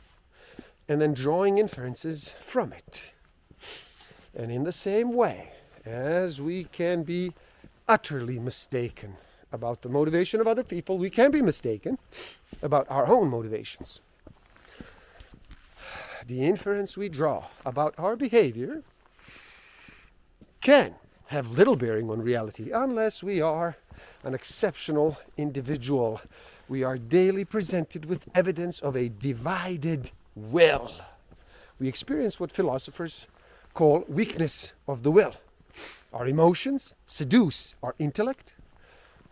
and 0.88 1.00
then 1.00 1.14
drawing 1.14 1.58
inferences 1.58 2.34
from 2.44 2.72
it. 2.72 3.14
And 4.34 4.50
in 4.50 4.64
the 4.64 4.72
same 4.72 5.12
way 5.12 5.52
as 5.84 6.40
we 6.40 6.64
can 6.64 7.04
be 7.04 7.32
utterly 7.88 8.38
mistaken 8.38 9.14
about 9.52 9.82
the 9.82 9.88
motivation 9.88 10.40
of 10.40 10.46
other 10.46 10.62
people, 10.62 10.98
we 10.98 11.10
can 11.10 11.30
be 11.30 11.42
mistaken 11.42 11.98
about 12.62 12.86
our 12.90 13.06
own 13.06 13.28
motivations. 13.28 14.00
The 16.26 16.44
inference 16.44 16.96
we 16.96 17.08
draw 17.08 17.46
about 17.64 17.94
our 17.98 18.14
behavior 18.14 18.82
can 20.60 20.94
have 21.26 21.52
little 21.52 21.76
bearing 21.76 22.10
on 22.10 22.20
reality 22.20 22.70
unless 22.72 23.22
we 23.22 23.40
are 23.40 23.76
an 24.24 24.34
exceptional 24.34 25.16
individual. 25.36 26.20
We 26.68 26.84
are 26.84 26.98
daily 26.98 27.44
presented 27.44 28.04
with 28.04 28.26
evidence 28.34 28.80
of 28.80 28.96
a 28.96 29.08
divided 29.08 30.10
will. 30.36 30.92
We 31.78 31.88
experience 31.88 32.38
what 32.38 32.52
philosophers 32.52 33.26
call 33.72 34.04
weakness 34.08 34.72
of 34.86 35.02
the 35.02 35.10
will. 35.10 35.34
Our 36.12 36.26
emotions 36.26 36.94
seduce 37.06 37.74
our 37.82 37.94
intellect. 37.98 38.54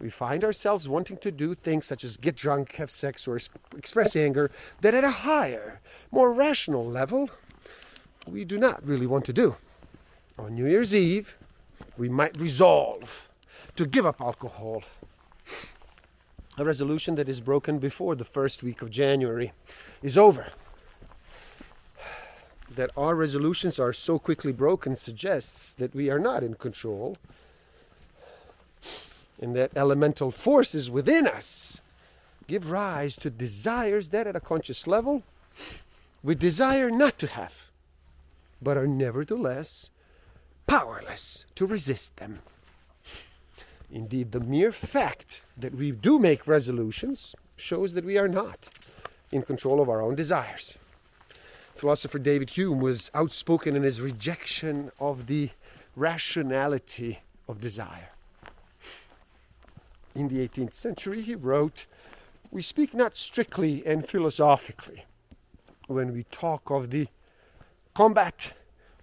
We 0.00 0.11
find 0.11 0.45
ourselves 0.45 0.88
wanting 0.88 1.17
to 1.19 1.33
do 1.33 1.55
things 1.55 1.85
such 1.85 2.05
as 2.05 2.17
get 2.17 2.37
drunk, 2.37 2.76
have 2.76 2.90
sex, 2.90 3.26
or 3.26 3.38
express 3.76 4.14
anger 4.14 4.50
that 4.81 4.95
at 4.95 5.02
a 5.02 5.11
higher, 5.11 5.81
more 6.12 6.33
rational 6.33 6.87
level, 6.87 7.31
we 8.26 8.45
do 8.45 8.59
not 8.59 8.87
really 8.87 9.07
want 9.07 9.25
to 9.25 9.33
do. 9.33 9.56
On 10.39 10.54
New 10.54 10.67
Year's 10.67 10.95
Eve, 10.95 11.37
we 11.97 12.08
might 12.08 12.39
resolve 12.39 13.28
to 13.75 13.87
give 13.87 14.06
up 14.06 14.21
alcohol. 14.21 14.84
A 16.56 16.65
resolution 16.65 17.17
that 17.17 17.28
is 17.28 17.41
broken 17.41 17.78
before 17.78 18.15
the 18.15 18.25
first 18.25 18.63
week 18.63 18.82
of 18.82 18.91
January 18.91 19.52
is 20.02 20.17
over. 20.17 20.52
That 22.71 22.91
our 22.97 23.17
resolutions 23.17 23.80
are 23.80 23.93
so 23.93 24.19
quickly 24.19 24.52
broken 24.52 24.95
suggests 24.95 25.73
that 25.75 25.95
we 25.95 26.08
are 26.08 26.19
not 26.21 26.45
in 26.45 26.54
control 26.54 27.17
and 29.41 29.55
that 29.57 29.77
elemental 29.77 30.31
forces 30.31 30.91
within 30.91 31.27
us 31.27 31.81
give 32.47 32.71
rise 32.71 33.17
to 33.17 33.31
desires 33.31 34.09
that 34.09 34.27
at 34.27 34.37
a 34.37 34.41
conscious 34.41 34.87
level 34.87 35.23
we 36.23 36.35
desire 36.35 36.91
not 36.91 37.19
to 37.19 37.27
have, 37.27 37.71
but 38.61 38.77
are 38.77 38.87
nevertheless 38.87 39.91
powerless 40.67 41.47
to 41.55 41.67
resist 41.67 42.17
them. 42.17 42.41
Indeed, 43.91 44.33
the 44.33 44.41
mere 44.41 44.73
fact 44.73 45.41
that 45.57 45.75
we 45.75 45.93
do 45.93 46.19
make 46.19 46.47
resolutions 46.47 47.35
shows 47.57 47.95
that 47.95 48.05
we 48.05 48.19
are 48.19 48.29
not 48.29 48.69
in 49.33 49.43
control 49.43 49.81
of 49.81 49.89
our 49.89 50.03
own 50.03 50.15
desires. 50.15 50.77
Philosopher 51.75 52.19
David 52.19 52.51
Hume 52.51 52.81
was 52.81 53.11
outspoken 53.15 53.77
in 53.77 53.85
his 53.85 54.01
rejection 54.01 54.91
of 54.99 55.27
the 55.27 55.51
rationality 55.97 57.21
of 57.49 57.61
desire. 57.61 58.11
In 60.19 60.28
the 60.28 60.47
18th 60.47 60.75
century, 60.75 61.23
he 61.23 61.35
wrote, 61.35 61.87
We 62.50 62.61
speak 62.61 62.93
not 62.93 63.17
strictly 63.17 63.87
and 63.87 64.07
philosophically 64.07 65.04
when 65.87 66.13
we 66.13 66.25
talk 66.25 66.71
of 66.71 66.91
the 66.91 67.07
combat 67.95 68.52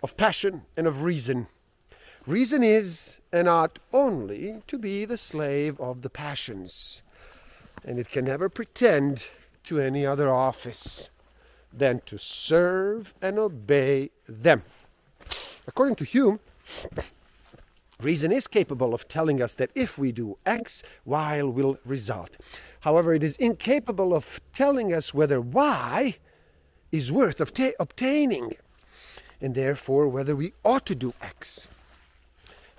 of 0.03 0.17
passion 0.17 0.63
and 0.75 0.85
of 0.85 1.03
reason 1.03 1.47
Reason 2.27 2.63
is 2.63 3.19
and 3.31 3.47
ought 3.47 3.77
only 3.93 4.63
to 4.65 4.79
be 4.79 5.05
the 5.05 5.15
slave 5.15 5.79
of 5.79 6.01
the 6.01 6.09
passions, 6.09 7.03
and 7.83 7.99
it 7.99 8.09
can 8.09 8.25
never 8.25 8.49
pretend 8.49 9.29
to 9.65 9.79
any 9.79 10.07
other 10.07 10.33
office 10.33 11.11
than 11.71 12.01
to 12.07 12.17
serve 12.17 13.13
and 13.21 13.37
obey 13.37 14.09
them. 14.27 14.63
According 15.67 15.97
to 15.97 16.03
Hume, 16.03 16.39
reason 18.01 18.31
is 18.31 18.47
capable 18.47 18.93
of 18.93 19.07
telling 19.07 19.41
us 19.41 19.53
that 19.55 19.71
if 19.75 19.97
we 19.97 20.11
do 20.11 20.37
X, 20.45 20.83
Y 21.05 21.41
will 21.43 21.77
result. 21.85 22.37
However, 22.81 23.13
it 23.13 23.23
is 23.23 23.37
incapable 23.37 24.13
of 24.13 24.41
telling 24.53 24.93
us 24.93 25.13
whether 25.13 25.39
Y 25.41 26.17
is 26.91 27.11
worth 27.11 27.37
obta- 27.37 27.73
obtaining, 27.79 28.55
and 29.41 29.55
therefore 29.55 30.07
whether 30.07 30.35
we 30.35 30.53
ought 30.63 30.85
to 30.85 30.95
do 30.95 31.13
X. 31.21 31.67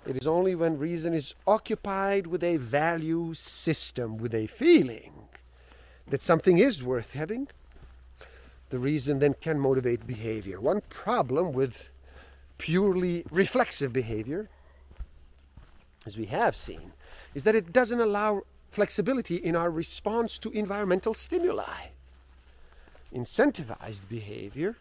It 0.06 0.16
is 0.16 0.26
only 0.26 0.54
when 0.54 0.78
reason 0.78 1.14
is 1.14 1.34
occupied 1.46 2.28
with 2.28 2.44
a 2.44 2.58
value 2.58 3.34
system, 3.34 4.18
with 4.18 4.34
a 4.34 4.46
feeling 4.46 5.12
that 6.06 6.22
something 6.22 6.58
is 6.58 6.84
worth 6.84 7.12
having, 7.14 7.48
the 8.70 8.78
reason 8.78 9.18
then 9.18 9.34
can 9.40 9.58
motivate 9.58 10.06
behavior. 10.06 10.60
One 10.60 10.82
problem 10.88 11.52
with 11.52 11.90
purely 12.58 13.24
reflexive 13.30 13.92
behavior, 13.92 14.48
as 16.06 16.16
we 16.16 16.26
have 16.26 16.56
seen, 16.56 16.92
is 17.34 17.44
that 17.44 17.54
it 17.54 17.72
doesn't 17.72 18.00
allow 18.00 18.42
flexibility 18.70 19.36
in 19.36 19.54
our 19.54 19.70
response 19.70 20.38
to 20.38 20.50
environmental 20.50 21.12
stimuli. 21.12 21.88
Incentivized 23.12 24.08
behavior 24.08 24.76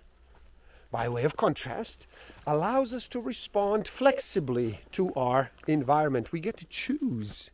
by 0.95 1.09
way 1.09 1.25
of 1.25 1.35
contrast, 1.35 2.07
allows 2.47 2.93
us 2.93 3.09
to 3.09 3.19
respond 3.19 3.85
flexibly 3.85 4.79
to 4.93 5.13
our 5.13 5.51
environment. 5.67 6.31
We 6.31 6.39
get 6.39 6.55
to 6.55 6.65
choose 6.67 7.51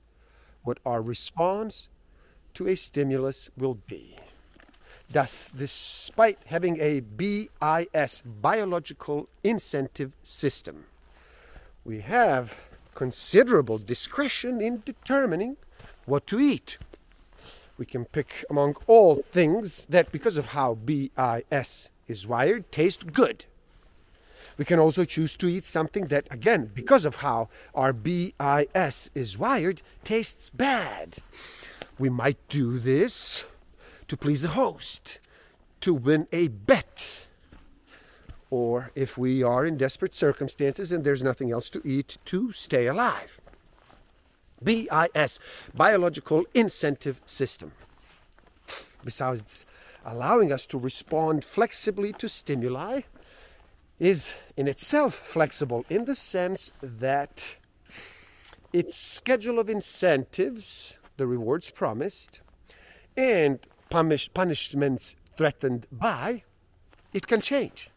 what 0.63 0.77
our 0.85 1.01
response 1.01 1.89
to 2.53 2.67
a 2.67 2.75
stimulus 2.75 3.49
will 3.57 3.79
be. 3.87 4.15
Thus, 5.09 5.51
despite 5.57 6.37
having 6.45 6.79
a 6.79 6.99
BIS, 6.99 8.21
biological 8.25 9.27
incentive 9.43 10.11
system, 10.21 10.85
we 11.83 12.01
have 12.01 12.59
considerable 12.95 13.77
discretion 13.77 14.61
in 14.61 14.81
determining 14.85 15.57
what 16.05 16.27
to 16.27 16.39
eat. 16.39 16.77
We 17.77 17.85
can 17.85 18.05
pick 18.05 18.45
among 18.49 18.75
all 18.85 19.23
things 19.31 19.85
that, 19.85 20.11
because 20.11 20.37
of 20.37 20.47
how 20.47 20.75
BIS 20.75 21.89
is 22.07 22.27
wired 22.27 22.71
taste 22.71 23.11
good. 23.13 23.45
We 24.57 24.65
can 24.65 24.79
also 24.79 25.05
choose 25.05 25.35
to 25.37 25.47
eat 25.47 25.63
something 25.63 26.07
that, 26.07 26.27
again, 26.29 26.69
because 26.73 27.05
of 27.05 27.15
how 27.15 27.49
our 27.73 27.93
BIS 27.93 29.09
is 29.15 29.37
wired, 29.37 29.81
tastes 30.03 30.49
bad. 30.49 31.17
We 31.97 32.09
might 32.09 32.37
do 32.49 32.77
this 32.77 33.45
to 34.07 34.17
please 34.17 34.43
a 34.43 34.49
host, 34.49 35.19
to 35.79 35.93
win 35.93 36.27
a 36.31 36.49
bet, 36.49 37.20
or 38.51 38.91
if 38.93 39.17
we 39.17 39.41
are 39.41 39.65
in 39.65 39.77
desperate 39.77 40.13
circumstances 40.13 40.91
and 40.91 41.03
there's 41.03 41.23
nothing 41.23 41.51
else 41.51 41.69
to 41.71 41.81
eat, 41.83 42.17
to 42.25 42.51
stay 42.51 42.85
alive. 42.85 43.39
BIS, 44.63 45.39
Biological 45.73 46.43
Incentive 46.53 47.19
System. 47.25 47.71
Besides 49.03 49.65
allowing 50.05 50.51
us 50.51 50.67
to 50.67 50.77
respond 50.77 51.43
flexibly 51.43 52.13
to 52.13 52.29
stimuli, 52.29 53.01
is 53.99 54.33
in 54.57 54.67
itself 54.67 55.13
flexible 55.13 55.85
in 55.87 56.05
the 56.05 56.15
sense 56.15 56.71
that 56.81 57.57
its 58.73 58.97
schedule 58.97 59.59
of 59.59 59.69
incentives, 59.69 60.97
the 61.17 61.27
rewards 61.27 61.69
promised, 61.69 62.41
and 63.15 63.59
punish, 63.91 64.33
punishments 64.33 65.15
threatened 65.37 65.85
by, 65.91 66.41
it 67.13 67.27
can 67.27 67.41
change. 67.41 67.90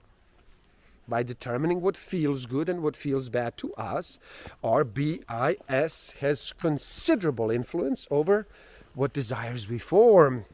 By 1.06 1.22
determining 1.22 1.80
what 1.82 1.96
feels 1.96 2.46
good 2.46 2.68
and 2.68 2.82
what 2.82 2.96
feels 2.96 3.28
bad 3.28 3.56
to 3.58 3.74
us, 3.74 4.18
our 4.62 4.84
BIS 4.84 6.14
has 6.20 6.54
considerable 6.54 7.50
influence 7.50 8.06
over 8.10 8.46
what 8.94 9.12
desires 9.12 9.68
we 9.68 9.78
form. 9.78 10.46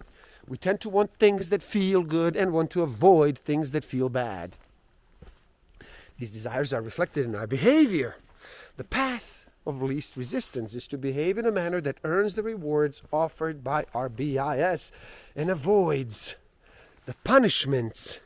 We 0.49 0.57
tend 0.57 0.81
to 0.81 0.89
want 0.89 1.15
things 1.19 1.51
that 1.51 1.63
feel 1.63 2.03
good 2.03 2.35
and 2.35 2.53
want 2.53 2.71
to 2.73 2.83
avoid 2.83 3.39
things 3.39 3.71
that 3.73 3.85
feel 3.85 4.09
bad. 4.09 4.57
These 6.19 6.33
desires 6.33 6.73
are 6.73 6.83
reflected 6.83 7.25
in 7.25 7.35
our 7.37 7.47
behavior. 7.47 8.17
The 8.77 8.85
path 8.85 9.47
of 9.67 9.81
least 9.81 10.17
resistance 10.17 10.75
is 10.75 10.89
to 10.89 10.99
behave 10.99 11.39
in 11.39 11.47
a 11.47 11.53
manner 11.53 11.81
that 11.81 11.99
earns 12.03 12.35
the 12.35 12.43
rewards 12.43 13.03
offered 13.13 13.63
by 13.63 13.87
our 13.95 14.09
BIS 14.09 14.91
and 15.37 15.51
avoids 15.51 16.35
the 17.07 17.15
punishments 17.25 18.21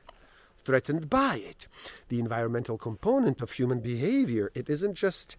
threatened 0.65 1.11
by 1.11 1.37
it. 1.37 1.67
The 2.09 2.21
environmental 2.21 2.79
component 2.79 3.41
of 3.41 3.53
human 3.53 3.81
behavior, 3.81 4.51
it 4.55 4.69
isn't 4.69 4.95
just 4.95 5.37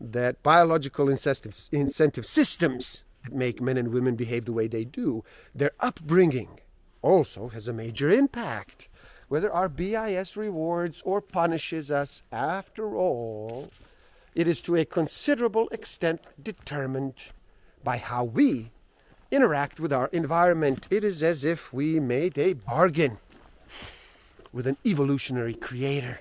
that 0.00 0.42
biological 0.42 1.08
incentive, 1.08 2.26
systems 2.26 3.04
that 3.24 3.34
make 3.34 3.60
men 3.60 3.76
and 3.76 3.88
women 3.88 4.16
behave 4.16 4.44
the 4.44 4.52
way 4.52 4.66
they 4.66 4.84
do, 4.84 5.24
their 5.54 5.72
upbringing 5.80 6.60
also 7.02 7.48
has 7.48 7.68
a 7.68 7.72
major 7.72 8.10
impact. 8.10 8.88
Whether 9.28 9.52
our 9.52 9.68
BIS 9.68 10.36
rewards 10.36 11.02
or 11.04 11.20
punishes 11.20 11.90
us, 11.90 12.22
after 12.30 12.94
all, 12.94 13.70
it 14.34 14.48
is 14.48 14.60
to 14.62 14.76
a 14.76 14.84
considerable 14.84 15.68
extent 15.68 16.20
determined 16.42 17.28
by 17.84 17.98
how 17.98 18.24
we 18.24 18.70
interact 19.30 19.80
with 19.80 19.92
our 19.92 20.08
environment. 20.08 20.86
It 20.90 21.04
is 21.04 21.22
as 21.22 21.44
if 21.44 21.72
we 21.72 21.98
made 22.00 22.36
a 22.38 22.52
bargain 22.52 23.18
with 24.52 24.66
an 24.66 24.76
evolutionary 24.84 25.54
creator. 25.54 26.20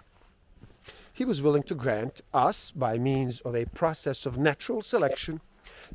He 1.13 1.25
was 1.25 1.41
willing 1.41 1.63
to 1.63 1.75
grant 1.75 2.21
us, 2.33 2.71
by 2.71 2.97
means 2.97 3.41
of 3.41 3.55
a 3.55 3.65
process 3.65 4.25
of 4.25 4.37
natural 4.37 4.81
selection, 4.81 5.41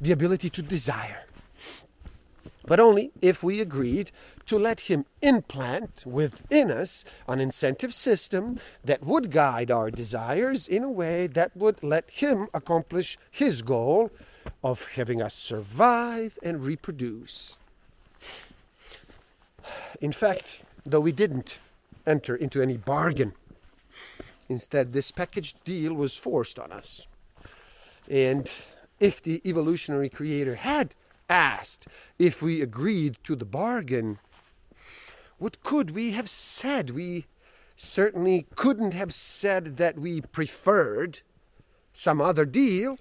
the 0.01 0.13
ability 0.13 0.51
to 0.51 0.63
desire. 0.63 1.25
But 2.67 2.81
only 2.81 3.13
if 3.23 3.43
we 3.43 3.61
agreed 3.61 4.11
to 4.47 4.59
let 4.59 4.81
him 4.81 5.07
implant 5.23 6.05
within 6.05 6.71
us 6.71 7.05
an 7.29 7.41
incentive 7.41 7.95
system 7.95 8.59
that 8.85 9.05
would 9.05 9.31
guide 9.31 9.71
our 9.71 9.91
desires 9.91 10.69
in 10.69 10.83
a 10.83 10.91
way 10.91 11.29
that 11.29 11.57
would 11.57 11.83
let 11.83 12.11
him 12.11 12.49
accomplish 12.53 13.19
his 13.31 13.63
goal 13.63 14.11
of 14.63 14.89
having 14.95 15.23
us 15.23 15.35
survive 15.35 16.39
and 16.43 16.65
reproduce. 16.65 17.59
In 20.01 20.13
fact, 20.13 20.61
though 20.85 21.01
we 21.01 21.13
didn't 21.13 21.59
enter 22.07 22.37
into 22.37 22.63
any 22.63 22.77
bargain, 22.77 23.33
instead, 24.49 24.93
this 24.93 25.11
package 25.11 25.55
deal 25.65 25.95
was 25.95 26.17
forced 26.17 26.59
on 26.59 26.73
us. 26.73 27.07
And 28.09 28.51
if 29.01 29.21
the 29.21 29.43
evolutionary 29.45 30.09
creator 30.09 30.55
had 30.55 30.95
asked 31.29 31.87
if 32.19 32.41
we 32.41 32.63
agreed 32.63 33.19
to 33.25 33.35
the 33.35 33.45
bargain, 33.45 34.19
what 35.39 35.63
could 35.63 35.91
we 35.91 36.13
have 36.13 36.31
said? 36.31 36.91
We 36.91 37.27
certainly 37.77 38.47
couldn't 38.55 38.95
have 38.95 39.13
said 39.13 39.77
that 39.77 39.99
we 39.99 40.21
preferred 40.21 41.21
some 41.93 42.21
other 42.21 42.45
deal. 42.45 42.99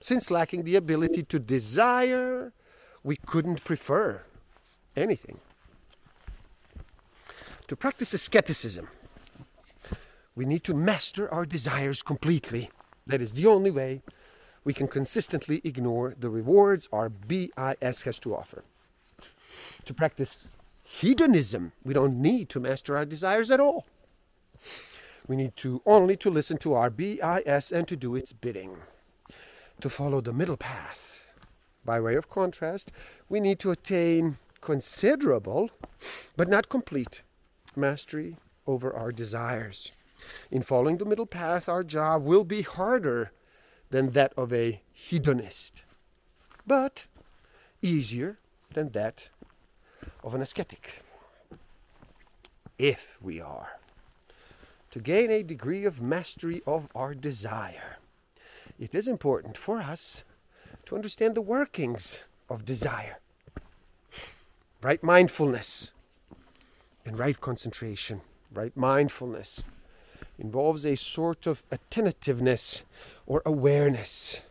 Since 0.00 0.30
lacking 0.30 0.64
the 0.64 0.76
ability 0.76 1.24
to 1.24 1.38
desire, 1.38 2.52
we 3.02 3.16
couldn't 3.16 3.64
prefer 3.64 4.22
anything. 4.94 5.40
To 7.68 7.76
practice 7.76 8.14
asceticism, 8.14 8.88
we 10.34 10.46
need 10.46 10.64
to 10.64 10.74
master 10.74 11.32
our 11.32 11.44
desires 11.44 12.02
completely. 12.02 12.70
That 13.06 13.20
is 13.20 13.34
the 13.34 13.46
only 13.46 13.70
way 13.70 14.02
we 14.64 14.72
can 14.72 14.88
consistently 14.88 15.60
ignore 15.64 16.14
the 16.18 16.30
rewards 16.30 16.88
our 16.92 17.10
BIS 17.10 18.02
has 18.02 18.18
to 18.20 18.34
offer. 18.34 18.64
To 19.84 19.92
practice 19.92 20.48
hedonism, 20.82 21.72
we 21.84 21.92
don't 21.92 22.22
need 22.22 22.48
to 22.50 22.60
master 22.60 22.96
our 22.96 23.04
desires 23.04 23.50
at 23.50 23.60
all. 23.60 23.86
We 25.26 25.36
need 25.36 25.54
to 25.56 25.82
only 25.84 26.16
to 26.16 26.30
listen 26.30 26.56
to 26.58 26.72
our 26.72 26.88
BIS 26.88 27.70
and 27.70 27.86
to 27.86 27.96
do 27.96 28.16
its 28.16 28.32
bidding 28.32 28.78
to 29.82 29.90
follow 29.90 30.22
the 30.22 30.32
middle 30.32 30.56
path. 30.56 31.24
By 31.84 32.00
way 32.00 32.14
of 32.14 32.30
contrast, 32.30 32.92
we 33.28 33.40
need 33.40 33.58
to 33.60 33.70
attain 33.70 34.38
considerable, 34.62 35.70
but 36.36 36.48
not 36.48 36.70
complete, 36.70 37.22
mastery 37.76 38.36
over 38.66 38.94
our 38.94 39.12
desires. 39.12 39.92
In 40.50 40.62
following 40.62 40.98
the 40.98 41.04
middle 41.04 41.26
path, 41.26 41.68
our 41.68 41.84
job 41.84 42.24
will 42.24 42.44
be 42.44 42.62
harder 42.62 43.32
than 43.90 44.10
that 44.10 44.32
of 44.36 44.52
a 44.52 44.82
hedonist, 44.92 45.84
but 46.66 47.06
easier 47.80 48.38
than 48.74 48.90
that 48.90 49.30
of 50.22 50.34
an 50.34 50.42
ascetic. 50.42 51.02
If 52.78 53.18
we 53.20 53.40
are 53.40 53.78
to 54.90 55.00
gain 55.00 55.30
a 55.30 55.42
degree 55.42 55.84
of 55.84 56.00
mastery 56.00 56.62
of 56.66 56.88
our 56.94 57.14
desire, 57.14 57.98
it 58.78 58.94
is 58.94 59.08
important 59.08 59.56
for 59.56 59.78
us 59.78 60.24
to 60.86 60.94
understand 60.94 61.34
the 61.34 61.42
workings 61.42 62.20
of 62.48 62.64
desire. 62.64 63.18
Right 64.80 65.02
mindfulness 65.02 65.92
and 67.08 67.18
right 67.18 67.40
concentration, 67.40 68.20
right 68.52 68.76
mindfulness 68.76 69.64
involves 70.38 70.84
a 70.84 70.94
sort 70.94 71.46
of 71.46 71.64
attentiveness 71.70 72.82
or 73.24 73.40
awareness 73.46 74.42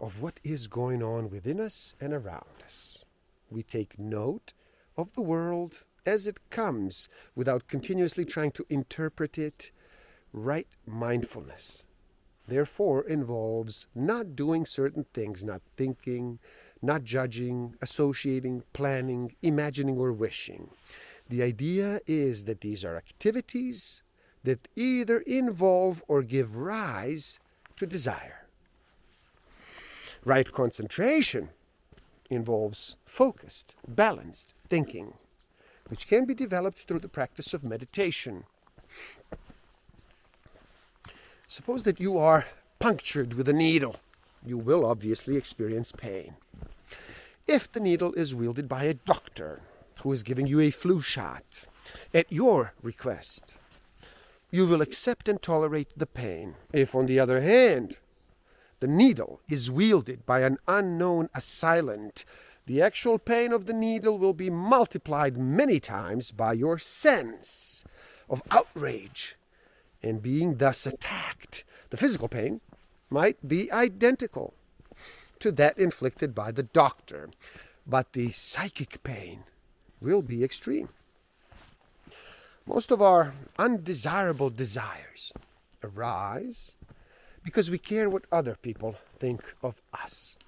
of 0.00 0.22
what 0.22 0.40
is 0.42 0.66
going 0.66 1.02
on 1.02 1.28
within 1.28 1.60
us 1.60 1.94
and 2.00 2.14
around 2.14 2.64
us. 2.64 3.04
We 3.50 3.62
take 3.62 3.98
note 3.98 4.54
of 4.96 5.14
the 5.14 5.20
world 5.20 5.84
as 6.06 6.26
it 6.26 6.48
comes 6.48 7.10
without 7.34 7.68
continuously 7.68 8.24
trying 8.24 8.52
to 8.52 8.64
interpret 8.70 9.36
it. 9.36 9.70
Right 10.32 10.68
mindfulness 10.86 11.84
therefore 12.48 13.06
involves 13.06 13.86
not 13.94 14.34
doing 14.34 14.64
certain 14.66 15.04
things, 15.12 15.44
not 15.44 15.62
thinking, 15.76 16.38
not 16.82 17.04
judging, 17.04 17.74
associating, 17.80 18.62
planning, 18.72 19.34
imagining, 19.42 19.98
or 19.98 20.12
wishing. 20.12 20.70
The 21.28 21.42
idea 21.42 22.00
is 22.06 22.44
that 22.44 22.60
these 22.60 22.84
are 22.84 22.96
activities 22.96 24.02
that 24.42 24.68
either 24.74 25.18
involve 25.20 26.02
or 26.08 26.22
give 26.22 26.56
rise 26.56 27.38
to 27.76 27.86
desire. 27.86 28.46
Right 30.24 30.50
concentration 30.50 31.50
involves 32.28 32.96
focused, 33.04 33.74
balanced 33.86 34.54
thinking, 34.68 35.14
which 35.88 36.06
can 36.06 36.24
be 36.24 36.34
developed 36.34 36.78
through 36.78 37.00
the 37.00 37.08
practice 37.08 37.52
of 37.52 37.64
meditation. 37.64 38.44
Suppose 41.46 41.82
that 41.82 42.00
you 42.00 42.16
are 42.16 42.46
punctured 42.78 43.34
with 43.34 43.48
a 43.48 43.52
needle. 43.52 43.96
You 44.44 44.56
will 44.56 44.86
obviously 44.86 45.36
experience 45.36 45.92
pain. 45.92 46.36
If 47.46 47.70
the 47.70 47.80
needle 47.80 48.12
is 48.14 48.34
wielded 48.34 48.68
by 48.68 48.84
a 48.84 48.94
doctor 48.94 49.60
who 50.02 50.12
is 50.12 50.22
giving 50.22 50.46
you 50.46 50.60
a 50.60 50.70
flu 50.70 51.00
shot 51.00 51.64
at 52.14 52.30
your 52.30 52.74
request, 52.82 53.54
you 54.50 54.66
will 54.66 54.82
accept 54.82 55.28
and 55.28 55.40
tolerate 55.40 55.90
the 55.96 56.06
pain. 56.06 56.54
If, 56.72 56.94
on 56.94 57.06
the 57.06 57.18
other 57.18 57.40
hand, 57.40 57.98
the 58.80 58.88
needle 58.88 59.40
is 59.48 59.70
wielded 59.70 60.24
by 60.26 60.40
an 60.40 60.58
unknown 60.66 61.28
assailant, 61.34 62.24
the 62.66 62.82
actual 62.82 63.18
pain 63.18 63.52
of 63.52 63.66
the 63.66 63.72
needle 63.72 64.18
will 64.18 64.32
be 64.32 64.50
multiplied 64.50 65.36
many 65.36 65.80
times 65.80 66.30
by 66.30 66.52
your 66.52 66.78
sense 66.78 67.84
of 68.28 68.42
outrage 68.50 69.36
and 70.02 70.22
being 70.22 70.56
thus 70.56 70.86
attacked. 70.86 71.64
The 71.90 71.96
physical 71.96 72.28
pain 72.28 72.60
might 73.10 73.46
be 73.46 73.70
identical 73.72 74.54
to 75.40 75.52
that 75.52 75.78
inflicted 75.78 76.34
by 76.34 76.52
the 76.52 76.62
doctor, 76.62 77.30
but 77.86 78.12
the 78.12 78.30
psychic 78.30 79.02
pain 79.02 79.44
will 80.00 80.22
be 80.22 80.44
extreme. 80.44 80.88
Most 82.66 82.90
of 82.90 83.02
our 83.02 83.32
undesirable 83.58 84.50
desires 84.50 85.32
arise 85.82 86.76
because 87.42 87.70
we 87.70 87.78
care 87.78 88.08
what 88.08 88.24
other 88.30 88.54
people 88.54 88.96
think 89.18 89.54
of 89.62 89.80
us. 89.92 90.38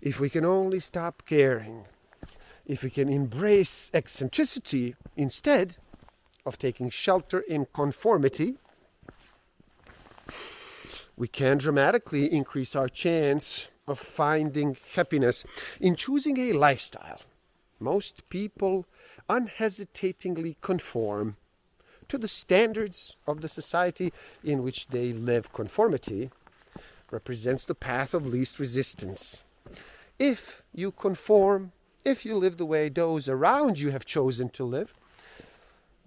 If 0.00 0.20
we 0.20 0.28
can 0.28 0.44
only 0.44 0.80
stop 0.80 1.24
caring, 1.26 1.84
if 2.66 2.82
we 2.82 2.90
can 2.90 3.08
embrace 3.08 3.90
eccentricity 3.94 4.96
instead 5.16 5.76
of 6.44 6.58
taking 6.58 6.90
shelter 6.90 7.40
in 7.40 7.66
conformity, 7.72 8.56
we 11.16 11.26
can 11.26 11.58
dramatically 11.58 12.30
increase 12.30 12.76
our 12.76 12.88
chance 12.88 13.68
of 13.86 13.98
finding 13.98 14.76
happiness 14.94 15.44
in 15.80 15.94
choosing 15.94 16.38
a 16.38 16.52
lifestyle. 16.52 17.20
Most 17.78 18.28
people 18.30 18.84
unhesitatingly 19.28 20.56
conform 20.60 21.36
to 22.08 22.18
the 22.18 22.28
standards 22.28 23.14
of 23.26 23.40
the 23.40 23.48
society 23.48 24.12
in 24.42 24.62
which 24.62 24.88
they 24.88 25.12
live. 25.12 25.52
Conformity 25.52 26.30
represents 27.10 27.64
the 27.64 27.74
path 27.74 28.14
of 28.14 28.26
least 28.26 28.58
resistance. 28.58 29.44
If 30.18 30.62
you 30.74 30.90
conform, 30.90 31.72
if 32.04 32.24
you 32.24 32.36
live 32.36 32.56
the 32.56 32.66
way 32.66 32.88
those 32.88 33.28
around 33.28 33.78
you 33.78 33.90
have 33.90 34.04
chosen 34.04 34.48
to 34.50 34.64
live, 34.64 34.94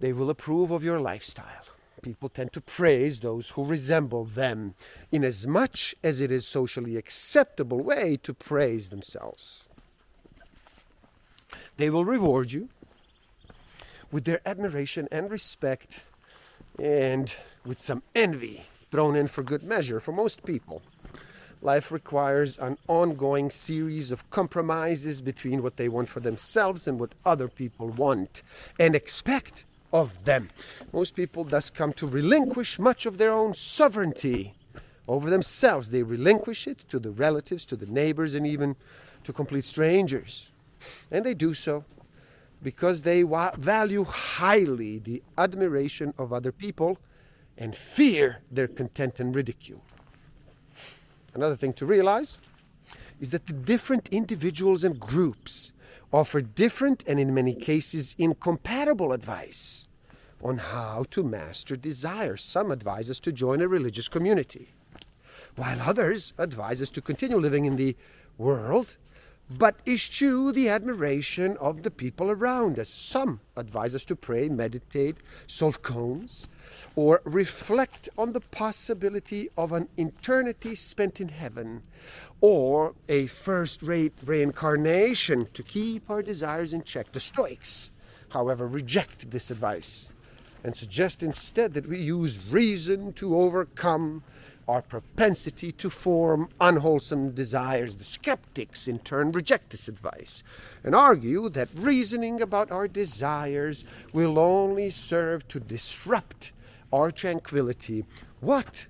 they 0.00 0.12
will 0.12 0.30
approve 0.30 0.70
of 0.70 0.84
your 0.84 1.00
lifestyle. 1.00 1.64
People 2.02 2.28
tend 2.28 2.52
to 2.54 2.60
praise 2.60 3.20
those 3.20 3.50
who 3.50 3.64
resemble 3.64 4.24
them 4.24 4.74
in 5.12 5.24
as 5.24 5.46
much 5.46 5.94
as 6.02 6.20
it 6.20 6.32
is 6.32 6.46
socially 6.46 6.96
acceptable 6.96 7.82
way 7.82 8.18
to 8.22 8.32
praise 8.32 8.88
themselves. 8.88 9.64
They 11.76 11.90
will 11.90 12.04
reward 12.04 12.52
you 12.52 12.68
with 14.10 14.24
their 14.24 14.40
admiration 14.46 15.08
and 15.10 15.30
respect 15.30 16.04
and 16.78 17.34
with 17.64 17.80
some 17.80 18.02
envy 18.14 18.64
thrown 18.90 19.16
in 19.16 19.26
for 19.26 19.42
good 19.42 19.62
measure 19.62 20.00
for 20.00 20.12
most 20.12 20.44
people. 20.44 20.82
Life 21.62 21.92
requires 21.92 22.56
an 22.56 22.78
ongoing 22.88 23.50
series 23.50 24.10
of 24.10 24.28
compromises 24.30 25.20
between 25.20 25.62
what 25.62 25.76
they 25.76 25.88
want 25.90 26.08
for 26.08 26.20
themselves 26.20 26.88
and 26.88 26.98
what 26.98 27.14
other 27.24 27.48
people 27.48 27.88
want 27.88 28.42
and 28.78 28.94
expect 28.94 29.64
of 29.92 30.24
them. 30.24 30.48
Most 30.92 31.14
people 31.14 31.44
thus 31.44 31.70
come 31.70 31.92
to 31.94 32.06
relinquish 32.06 32.78
much 32.78 33.06
of 33.06 33.18
their 33.18 33.32
own 33.32 33.54
sovereignty 33.54 34.54
over 35.08 35.30
themselves. 35.30 35.90
They 35.90 36.02
relinquish 36.02 36.66
it 36.66 36.78
to 36.88 36.98
the 36.98 37.10
relatives, 37.10 37.64
to 37.66 37.76
the 37.76 37.86
neighbors, 37.86 38.34
and 38.34 38.46
even 38.46 38.76
to 39.24 39.32
complete 39.32 39.64
strangers. 39.64 40.50
And 41.10 41.24
they 41.24 41.34
do 41.34 41.54
so 41.54 41.84
because 42.62 43.02
they 43.02 43.24
wa- 43.24 43.52
value 43.56 44.04
highly 44.04 44.98
the 44.98 45.22
admiration 45.36 46.14
of 46.18 46.32
other 46.32 46.52
people 46.52 46.98
and 47.58 47.74
fear 47.74 48.38
their 48.50 48.68
contempt 48.68 49.20
and 49.20 49.34
ridicule. 49.34 49.82
Another 51.34 51.56
thing 51.56 51.72
to 51.74 51.86
realize 51.86 52.38
is 53.20 53.30
that 53.30 53.46
the 53.46 53.52
different 53.52 54.08
individuals 54.10 54.84
and 54.84 54.98
groups 54.98 55.72
offer 56.12 56.40
different 56.40 57.04
and 57.06 57.18
in 57.20 57.34
many 57.34 57.54
cases 57.54 58.14
incompatible 58.18 59.12
advice 59.12 59.86
on 60.42 60.58
how 60.58 61.04
to 61.10 61.22
master 61.22 61.76
desire. 61.76 62.36
Some 62.36 62.70
advise 62.70 63.10
us 63.10 63.20
to 63.20 63.32
join 63.32 63.60
a 63.60 63.68
religious 63.68 64.08
community, 64.08 64.70
while 65.56 65.80
others 65.82 66.32
advise 66.38 66.80
us 66.80 66.90
to 66.90 67.02
continue 67.02 67.36
living 67.36 67.64
in 67.64 67.76
the 67.76 67.96
world 68.38 68.96
but 69.50 69.80
eschew 69.84 70.52
the 70.52 70.68
admiration 70.68 71.56
of 71.56 71.82
the 71.82 71.90
people 71.90 72.30
around 72.30 72.78
us. 72.78 72.88
Some 72.88 73.40
advise 73.56 73.94
us 73.94 74.04
to 74.06 74.16
pray, 74.16 74.48
meditate, 74.48 75.16
solve 75.48 75.82
koans, 75.82 76.46
or 76.94 77.20
reflect 77.24 78.08
on 78.16 78.32
the 78.32 78.40
possibility 78.40 79.50
of 79.56 79.72
an 79.72 79.88
eternity 79.96 80.76
spent 80.76 81.20
in 81.20 81.28
heaven, 81.28 81.82
or 82.40 82.94
a 83.08 83.26
first 83.26 83.82
rate 83.82 84.14
reincarnation 84.24 85.48
to 85.52 85.62
keep 85.64 86.08
our 86.08 86.22
desires 86.22 86.72
in 86.72 86.84
check. 86.84 87.10
The 87.10 87.20
Stoics, 87.20 87.90
however, 88.28 88.68
reject 88.68 89.32
this 89.32 89.50
advice 89.50 90.08
and 90.62 90.76
suggest 90.76 91.22
instead 91.22 91.74
that 91.74 91.88
we 91.88 91.98
use 91.98 92.38
reason 92.50 93.12
to 93.14 93.36
overcome 93.36 94.22
our 94.68 94.82
propensity 94.82 95.72
to 95.72 95.90
form 95.90 96.48
unwholesome 96.60 97.32
desires. 97.32 97.96
The 97.96 98.04
skeptics, 98.04 98.86
in 98.86 99.00
turn, 99.00 99.32
reject 99.32 99.70
this 99.70 99.88
advice 99.88 100.42
and 100.84 100.94
argue 100.94 101.48
that 101.48 101.68
reasoning 101.74 102.40
about 102.40 102.70
our 102.70 102.86
desires 102.88 103.84
will 104.12 104.38
only 104.38 104.90
serve 104.90 105.46
to 105.48 105.60
disrupt 105.60 106.52
our 106.92 107.10
tranquility. 107.10 108.04
What 108.40 108.86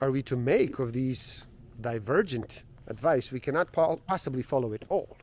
are 0.00 0.10
we 0.10 0.22
to 0.24 0.36
make 0.36 0.78
of 0.78 0.92
these 0.92 1.46
divergent 1.80 2.62
advice? 2.86 3.30
We 3.30 3.40
cannot 3.40 3.72
possibly 3.72 4.42
follow 4.42 4.72
it 4.72 4.84
all. 4.88 5.16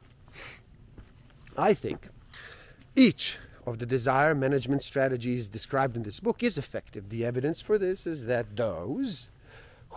I 1.57 1.73
think 1.73 2.09
each 2.95 3.37
of 3.65 3.79
the 3.79 3.85
desire 3.85 4.35
management 4.35 4.83
strategies 4.83 5.47
described 5.47 5.95
in 5.97 6.03
this 6.03 6.19
book 6.19 6.43
is 6.43 6.57
effective. 6.57 7.09
The 7.09 7.25
evidence 7.25 7.61
for 7.61 7.77
this 7.77 8.05
is 8.05 8.25
that 8.25 8.55
those 8.55 9.29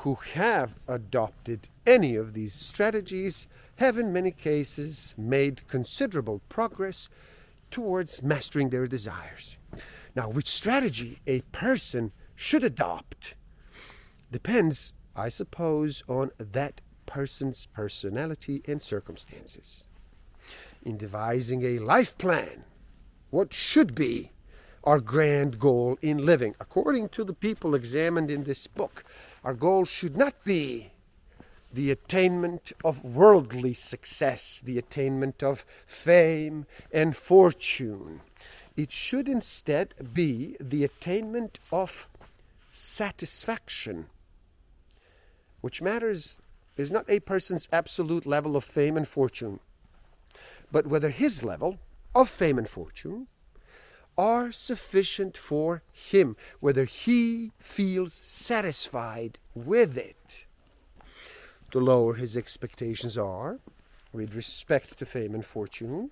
who 0.03 0.15
have 0.35 0.77
adopted 0.87 1.69
any 1.85 2.15
of 2.15 2.33
these 2.33 2.53
strategies 2.53 3.49
have, 3.77 3.99
in 3.99 4.13
many 4.13 4.31
cases, 4.31 5.13
made 5.19 5.67
considerable 5.67 6.41
progress 6.49 7.09
towards 7.71 8.23
mastering 8.23 8.71
their 8.71 8.87
desires. 8.87 9.59
Now, 10.15 10.29
which 10.29 10.49
strategy 10.49 11.19
a 11.27 11.41
person 11.53 12.13
should 12.37 12.63
adopt 12.63 13.35
depends, 14.31 14.93
I 15.17 15.29
suppose, 15.29 16.05
on 16.09 16.31
that 16.39 16.81
person's 17.07 17.67
personality 17.67 18.63
and 18.69 18.81
circumstances. 18.81 19.85
In 20.83 20.97
devising 20.97 21.65
a 21.65 21.81
life 21.81 22.17
plan, 22.19 22.65
what 23.31 23.53
should 23.53 23.97
be 23.97 24.31
our 24.89 25.01
grand 25.01 25.59
goal 25.59 25.99
in 26.01 26.25
living, 26.25 26.55
according 26.59 27.11
to 27.11 27.23
the 27.23 27.35
people 27.35 27.75
examined 27.75 28.31
in 28.31 28.45
this 28.45 28.67
book, 28.67 29.05
our 29.45 29.53
goal 29.53 29.85
should 29.85 30.17
not 30.17 30.43
be 30.45 30.93
the 31.71 31.91
attainment 31.91 32.73
of 32.83 33.05
worldly 33.05 33.75
success, 33.75 34.63
the 34.65 34.79
attainment 34.79 35.43
of 35.43 35.67
fame 35.87 36.65
and 36.91 37.15
fortune. 37.15 38.23
It 38.79 38.91
should 38.91 39.29
instead 39.29 40.15
be 40.15 40.57
the 40.59 40.85
attainment 40.85 41.61
of 41.71 42.09
satisfaction. 42.71 44.07
Which 45.61 45.83
matters 45.83 46.39
is 46.79 46.91
not 46.91 47.05
a 47.11 47.21
person's 47.21 47.69
absolute 47.71 48.25
level 48.25 48.57
of 48.57 48.65
fame 48.65 48.97
and 48.97 49.07
fortune, 49.07 49.61
but 50.73 50.87
whether 50.87 51.11
his 51.11 51.45
level 51.45 51.77
of 52.15 52.31
fame 52.31 52.57
and 52.57 52.67
fortune 52.67 53.27
are 54.19 54.51
sufficient 54.51 55.37
for 55.37 55.83
him, 55.93 56.37
whether 56.59 56.85
he 56.85 57.53
feels 57.59 58.13
satisfied 58.13 59.39
with 59.55 59.97
it. 59.97 60.45
The 61.71 61.81
lower 61.81 62.15
his 62.15 62.37
expectations 62.37 63.17
are, 63.17 63.61
with 64.13 64.35
respect 64.35 64.99
to 64.99 65.07
fame 65.07 65.35
and 65.35 65.45
fortune, 65.45 66.11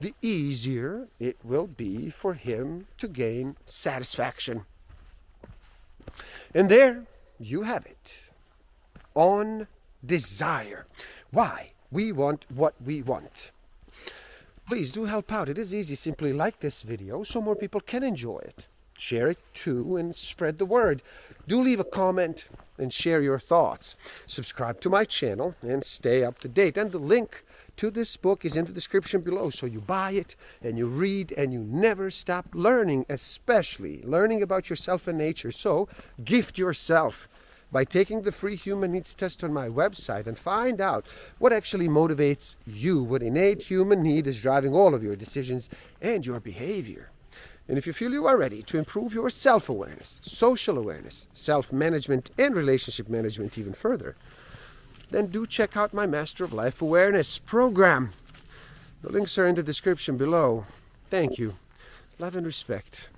the 0.00 0.14
easier 0.22 1.08
it 1.20 1.36
will 1.44 1.66
be 1.66 2.08
for 2.08 2.34
him 2.34 2.86
to 2.98 3.08
gain 3.08 3.56
satisfaction. 3.66 4.64
And 6.54 6.68
there 6.68 7.04
you 7.38 7.62
have 7.62 7.84
it. 7.84 8.20
On 9.14 9.66
desire. 10.04 10.86
Why? 11.30 11.72
We 11.90 12.12
want 12.12 12.46
what 12.48 12.74
we 12.82 13.02
want. 13.02 13.50
Please 14.66 14.92
do 14.92 15.04
help 15.04 15.32
out. 15.32 15.48
It 15.48 15.58
is 15.58 15.74
easy. 15.74 15.94
Simply 15.94 16.32
like 16.32 16.60
this 16.60 16.82
video 16.82 17.22
so 17.22 17.40
more 17.40 17.56
people 17.56 17.80
can 17.80 18.02
enjoy 18.02 18.38
it. 18.38 18.66
Share 18.98 19.28
it 19.28 19.38
too 19.52 19.96
and 19.96 20.14
spread 20.14 20.58
the 20.58 20.64
word. 20.64 21.02
Do 21.48 21.60
leave 21.60 21.80
a 21.80 21.84
comment 21.84 22.46
and 22.78 22.92
share 22.92 23.20
your 23.20 23.38
thoughts. 23.38 23.96
Subscribe 24.26 24.80
to 24.80 24.90
my 24.90 25.04
channel 25.04 25.56
and 25.60 25.84
stay 25.84 26.22
up 26.22 26.38
to 26.38 26.48
date. 26.48 26.76
And 26.76 26.92
the 26.92 26.98
link 26.98 27.44
to 27.76 27.90
this 27.90 28.16
book 28.16 28.44
is 28.44 28.56
in 28.56 28.64
the 28.64 28.72
description 28.72 29.22
below. 29.22 29.50
So 29.50 29.66
you 29.66 29.80
buy 29.80 30.12
it 30.12 30.36
and 30.62 30.78
you 30.78 30.86
read 30.86 31.32
and 31.36 31.52
you 31.52 31.60
never 31.60 32.10
stop 32.10 32.46
learning, 32.54 33.06
especially 33.08 34.02
learning 34.04 34.40
about 34.40 34.70
yourself 34.70 35.08
and 35.08 35.18
nature. 35.18 35.50
So 35.50 35.88
gift 36.22 36.58
yourself 36.58 37.28
by 37.72 37.84
taking 37.84 38.22
the 38.22 38.30
free 38.30 38.54
human 38.54 38.92
needs 38.92 39.14
test 39.14 39.42
on 39.42 39.52
my 39.52 39.68
website 39.68 40.26
and 40.26 40.38
find 40.38 40.80
out 40.80 41.06
what 41.38 41.52
actually 41.52 41.88
motivates 41.88 42.54
you, 42.66 43.02
what 43.02 43.22
innate 43.22 43.62
human 43.62 44.02
need 44.02 44.26
is 44.26 44.42
driving 44.42 44.74
all 44.74 44.94
of 44.94 45.02
your 45.02 45.16
decisions 45.16 45.70
and 46.00 46.24
your 46.26 46.38
behavior. 46.38 47.10
And 47.66 47.78
if 47.78 47.86
you 47.86 47.92
feel 47.94 48.12
you 48.12 48.26
are 48.26 48.36
ready 48.36 48.62
to 48.64 48.78
improve 48.78 49.14
your 49.14 49.30
self 49.30 49.68
awareness, 49.68 50.20
social 50.22 50.76
awareness, 50.76 51.26
self 51.32 51.72
management, 51.72 52.30
and 52.36 52.54
relationship 52.54 53.08
management 53.08 53.56
even 53.56 53.72
further, 53.72 54.16
then 55.10 55.28
do 55.28 55.46
check 55.46 55.76
out 55.76 55.94
my 55.94 56.06
Master 56.06 56.44
of 56.44 56.52
Life 56.52 56.82
Awareness 56.82 57.38
program. 57.38 58.12
The 59.02 59.12
links 59.12 59.38
are 59.38 59.46
in 59.46 59.54
the 59.54 59.62
description 59.62 60.16
below. 60.16 60.66
Thank 61.10 61.38
you. 61.38 61.54
Love 62.18 62.36
and 62.36 62.46
respect. 62.46 63.08